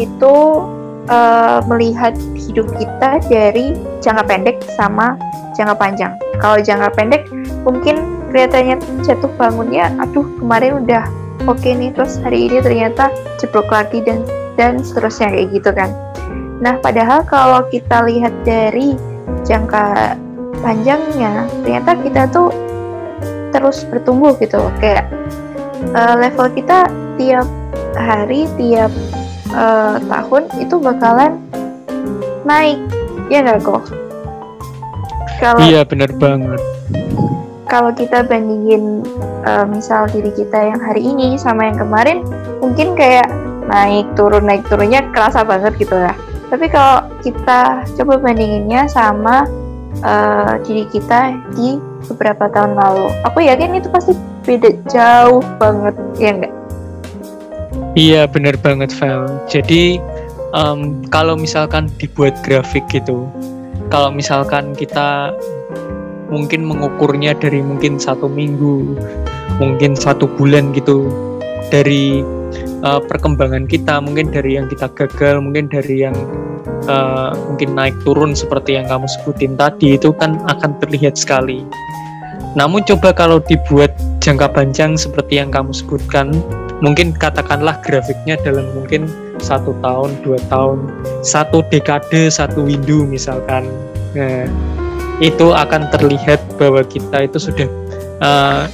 itu 0.00 0.64
uh, 1.12 1.60
melihat 1.68 2.16
hidup 2.36 2.64
kita 2.80 3.20
dari 3.28 3.76
jangka 4.00 4.24
pendek 4.24 4.56
sama 4.72 5.20
jangka 5.52 5.76
panjang. 5.76 6.12
Kalau 6.40 6.64
jangka 6.64 6.88
pendek 6.96 7.28
mungkin 7.68 8.24
kelihatannya 8.32 8.80
jatuh 9.04 9.28
bangunnya, 9.36 9.92
aduh 10.00 10.24
kemarin 10.40 10.80
udah 10.80 11.04
oke 11.46 11.58
okay 11.58 11.74
nih 11.74 11.90
terus 11.94 12.22
hari 12.22 12.46
ini 12.46 12.62
ternyata 12.62 13.10
jeblok 13.42 13.66
lagi 13.70 14.02
dan 14.04 14.22
dan 14.54 14.78
seterusnya 14.82 15.32
kayak 15.32 15.48
gitu 15.50 15.70
kan 15.74 15.90
nah 16.62 16.78
padahal 16.78 17.26
kalau 17.26 17.66
kita 17.66 18.06
lihat 18.06 18.30
dari 18.46 18.94
jangka 19.42 20.14
panjangnya 20.62 21.50
ternyata 21.66 21.98
kita 21.98 22.22
tuh 22.30 22.54
terus 23.52 23.84
bertumbuh 23.86 24.32
gitu 24.40 24.58
kayak 24.80 25.06
uh, 25.92 26.16
level 26.16 26.48
kita 26.56 26.88
tiap 27.20 27.46
hari 27.94 28.48
tiap 28.56 28.90
uh, 29.52 30.00
tahun 30.00 30.48
itu 30.58 30.80
bakalan 30.80 31.38
naik. 32.48 32.80
Ya 33.30 33.40
nggak 33.44 33.64
kok 33.64 34.02
kalau 35.42 35.60
iya 35.66 35.82
benar 35.82 36.10
banget. 36.14 36.62
kalau 37.66 37.90
kita 37.90 38.22
bandingin 38.22 39.02
uh, 39.42 39.66
misal 39.66 40.06
diri 40.06 40.30
kita 40.36 40.70
yang 40.70 40.78
hari 40.78 41.02
ini 41.02 41.34
sama 41.34 41.66
yang 41.66 41.82
kemarin 41.82 42.22
mungkin 42.62 42.94
kayak 42.94 43.26
naik 43.66 44.06
turun 44.14 44.46
naik 44.46 44.62
turunnya 44.70 45.02
kerasa 45.10 45.42
banget 45.42 45.74
gitu 45.82 45.98
ya. 45.98 46.14
Tapi 46.52 46.68
kalau 46.68 47.08
kita 47.24 47.82
coba 47.98 48.14
bandinginnya 48.20 48.84
sama 48.86 49.48
uh, 50.04 50.60
diri 50.62 50.84
kita 50.92 51.32
di 51.56 51.80
beberapa 52.10 52.50
tahun 52.50 52.74
lalu. 52.74 53.06
Aku 53.30 53.38
yakin 53.42 53.78
itu 53.78 53.88
pasti 53.90 54.12
beda 54.42 54.70
jauh 54.90 55.42
banget 55.62 55.94
ya 56.18 56.30
enggak 56.34 56.54
iya 57.94 58.24
benar 58.24 58.56
banget 58.60 58.90
Vel. 58.96 59.28
Jadi 59.48 60.00
um, 60.56 61.04
kalau 61.12 61.38
misalkan 61.38 61.88
dibuat 62.00 62.36
grafik 62.44 62.84
gitu 62.90 63.28
kalau 63.92 64.08
misalkan 64.08 64.72
kita 64.72 65.32
mungkin 66.32 66.64
mengukurnya 66.64 67.36
dari 67.36 67.60
mungkin 67.60 68.00
satu 68.00 68.24
minggu 68.24 68.96
mungkin 69.60 69.92
satu 69.92 70.24
bulan 70.40 70.72
gitu 70.72 71.12
dari 71.68 72.24
uh, 72.80 73.04
perkembangan 73.04 73.68
kita 73.68 74.00
mungkin 74.00 74.32
dari 74.32 74.56
yang 74.56 74.64
kita 74.72 74.88
gagal 74.96 75.44
mungkin 75.44 75.68
dari 75.68 76.08
yang 76.08 76.16
uh, 76.88 77.34
mungkin 77.50 77.74
naik 77.76 77.96
turun 78.06 78.32
seperti 78.32 78.78
yang 78.78 78.86
kamu 78.88 79.06
sebutin 79.18 79.54
tadi 79.58 79.98
itu 79.98 80.10
kan 80.14 80.38
akan 80.48 80.78
terlihat 80.82 81.18
sekali. 81.18 81.66
Namun 82.52 82.84
coba 82.84 83.16
kalau 83.16 83.40
dibuat 83.40 83.92
jangka 84.20 84.52
panjang 84.52 84.94
seperti 84.94 85.40
yang 85.40 85.48
kamu 85.48 85.72
sebutkan 85.72 86.36
mungkin 86.82 87.14
katakanlah 87.14 87.78
grafiknya 87.80 88.34
dalam 88.42 88.66
mungkin 88.74 89.06
satu 89.38 89.72
tahun 89.80 90.10
dua 90.26 90.38
tahun 90.50 90.90
satu 91.22 91.64
dekade 91.70 92.28
satu 92.28 92.66
window 92.66 93.06
misalkan. 93.06 93.64
Nah, 94.12 94.44
itu 95.22 95.54
akan 95.54 95.88
terlihat 95.94 96.42
bahwa 96.58 96.82
kita 96.84 97.30
itu 97.30 97.38
sudah 97.38 97.68
uh, 98.20 98.66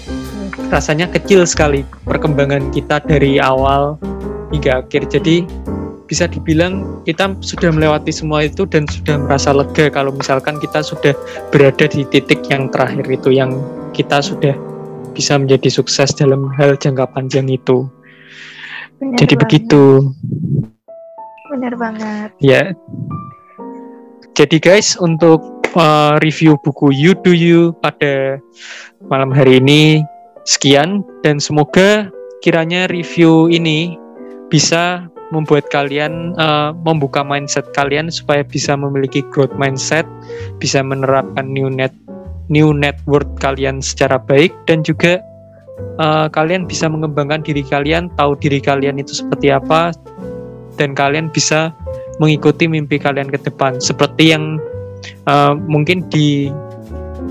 rasanya 0.73 1.07
kecil 1.09 1.45
sekali 1.45 1.85
perkembangan 2.09 2.73
kita 2.73 2.99
dari 3.05 3.39
awal 3.39 4.01
hingga 4.51 4.83
akhir. 4.83 5.09
Jadi 5.13 5.45
bisa 6.09 6.25
dibilang 6.25 7.05
kita 7.05 7.37
sudah 7.45 7.69
melewati 7.69 8.09
semua 8.09 8.49
itu 8.49 8.65
dan 8.65 8.89
sudah 8.89 9.21
merasa 9.21 9.53
lega 9.53 9.93
kalau 9.93 10.11
misalkan 10.17 10.57
kita 10.57 10.81
sudah 10.81 11.13
berada 11.53 11.85
di 11.85 12.03
titik 12.09 12.41
yang 12.49 12.73
terakhir 12.73 13.05
itu 13.07 13.37
yang 13.37 13.53
kita 13.93 14.25
sudah 14.25 14.57
bisa 15.13 15.37
menjadi 15.37 15.69
sukses 15.69 16.17
dalam 16.17 16.49
hal 16.57 16.81
jangka 16.81 17.05
panjang 17.13 17.47
itu. 17.53 17.85
Benar 18.99 19.19
Jadi 19.21 19.35
banget. 19.37 19.43
begitu. 19.45 19.83
Benar 21.53 21.75
banget. 21.77 22.31
Ya. 22.41 22.73
Jadi 24.33 24.57
guys, 24.63 24.95
untuk 24.97 25.43
uh, 25.75 26.17
review 26.23 26.57
buku 26.63 26.95
You 26.95 27.13
Do 27.19 27.35
You 27.35 27.75
pada 27.83 28.39
malam 29.11 29.35
hari 29.35 29.59
ini 29.59 30.03
sekian 30.47 31.03
dan 31.27 31.43
semoga 31.43 32.09
kiranya 32.41 32.87
review 32.89 33.51
ini 33.51 33.99
bisa 34.49 35.11
membuat 35.29 35.69
kalian 35.69 36.33
uh, 36.41 36.73
membuka 36.73 37.21
mindset 37.21 37.69
kalian 37.77 38.09
supaya 38.09 38.41
bisa 38.41 38.73
memiliki 38.75 39.21
growth 39.29 39.53
mindset, 39.61 40.09
bisa 40.57 40.81
menerapkan 40.81 41.49
new 41.53 41.69
net 41.69 41.93
new 42.49 42.73
network 42.73 43.29
kalian 43.41 43.85
secara 43.85 44.17
baik 44.17 44.57
dan 44.65 44.81
juga 44.81 45.21
uh, 46.01 46.27
kalian 46.33 46.65
bisa 46.65 46.89
mengembangkan 46.89 47.45
diri 47.45 47.61
kalian, 47.61 48.09
tahu 48.17 48.37
diri 48.41 48.59
kalian 48.59 48.97
itu 48.97 49.21
seperti 49.21 49.53
apa 49.53 49.93
dan 50.81 50.97
kalian 50.97 51.29
bisa 51.29 51.77
mengikuti 52.19 52.65
mimpi 52.67 52.97
kalian 52.97 53.29
ke 53.29 53.39
depan. 53.45 53.79
Seperti 53.79 54.33
yang 54.33 54.57
uh, 55.29 55.53
mungkin 55.55 56.09
di 56.09 56.49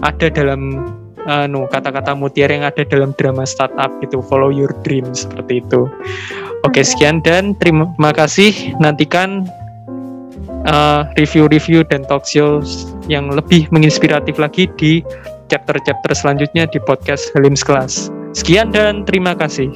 ada 0.05 0.29
dalam 0.29 0.85
uh, 1.27 1.45
no 1.45 1.67
kata-kata 1.67 2.15
mutiara 2.15 2.55
yang 2.55 2.65
ada 2.65 2.81
dalam 2.87 3.11
drama 3.19 3.43
startup 3.45 3.91
gitu 4.01 4.23
follow 4.25 4.49
your 4.49 4.71
dream 4.81 5.05
seperti 5.13 5.61
itu 5.61 5.85
Oke, 6.65 6.81
sekian 6.81 7.21
dan 7.21 7.53
terima 7.61 8.11
kasih. 8.11 8.73
Nantikan 8.81 9.45
uh, 10.65 11.05
review-review 11.15 11.85
uh, 11.85 11.87
dan 11.87 12.01
talk 12.09 12.25
show 12.25 12.59
yang 13.05 13.29
lebih 13.29 13.69
menginspiratif 13.69 14.41
lagi 14.41 14.65
di 14.79 15.05
chapter-chapter 15.47 16.11
selanjutnya 16.17 16.65
di 16.65 16.81
podcast 16.81 17.29
Helims 17.31 17.61
Class. 17.61 18.09
Sekian 18.33 18.73
dan 18.73 19.05
terima 19.05 19.37
kasih. 19.37 19.69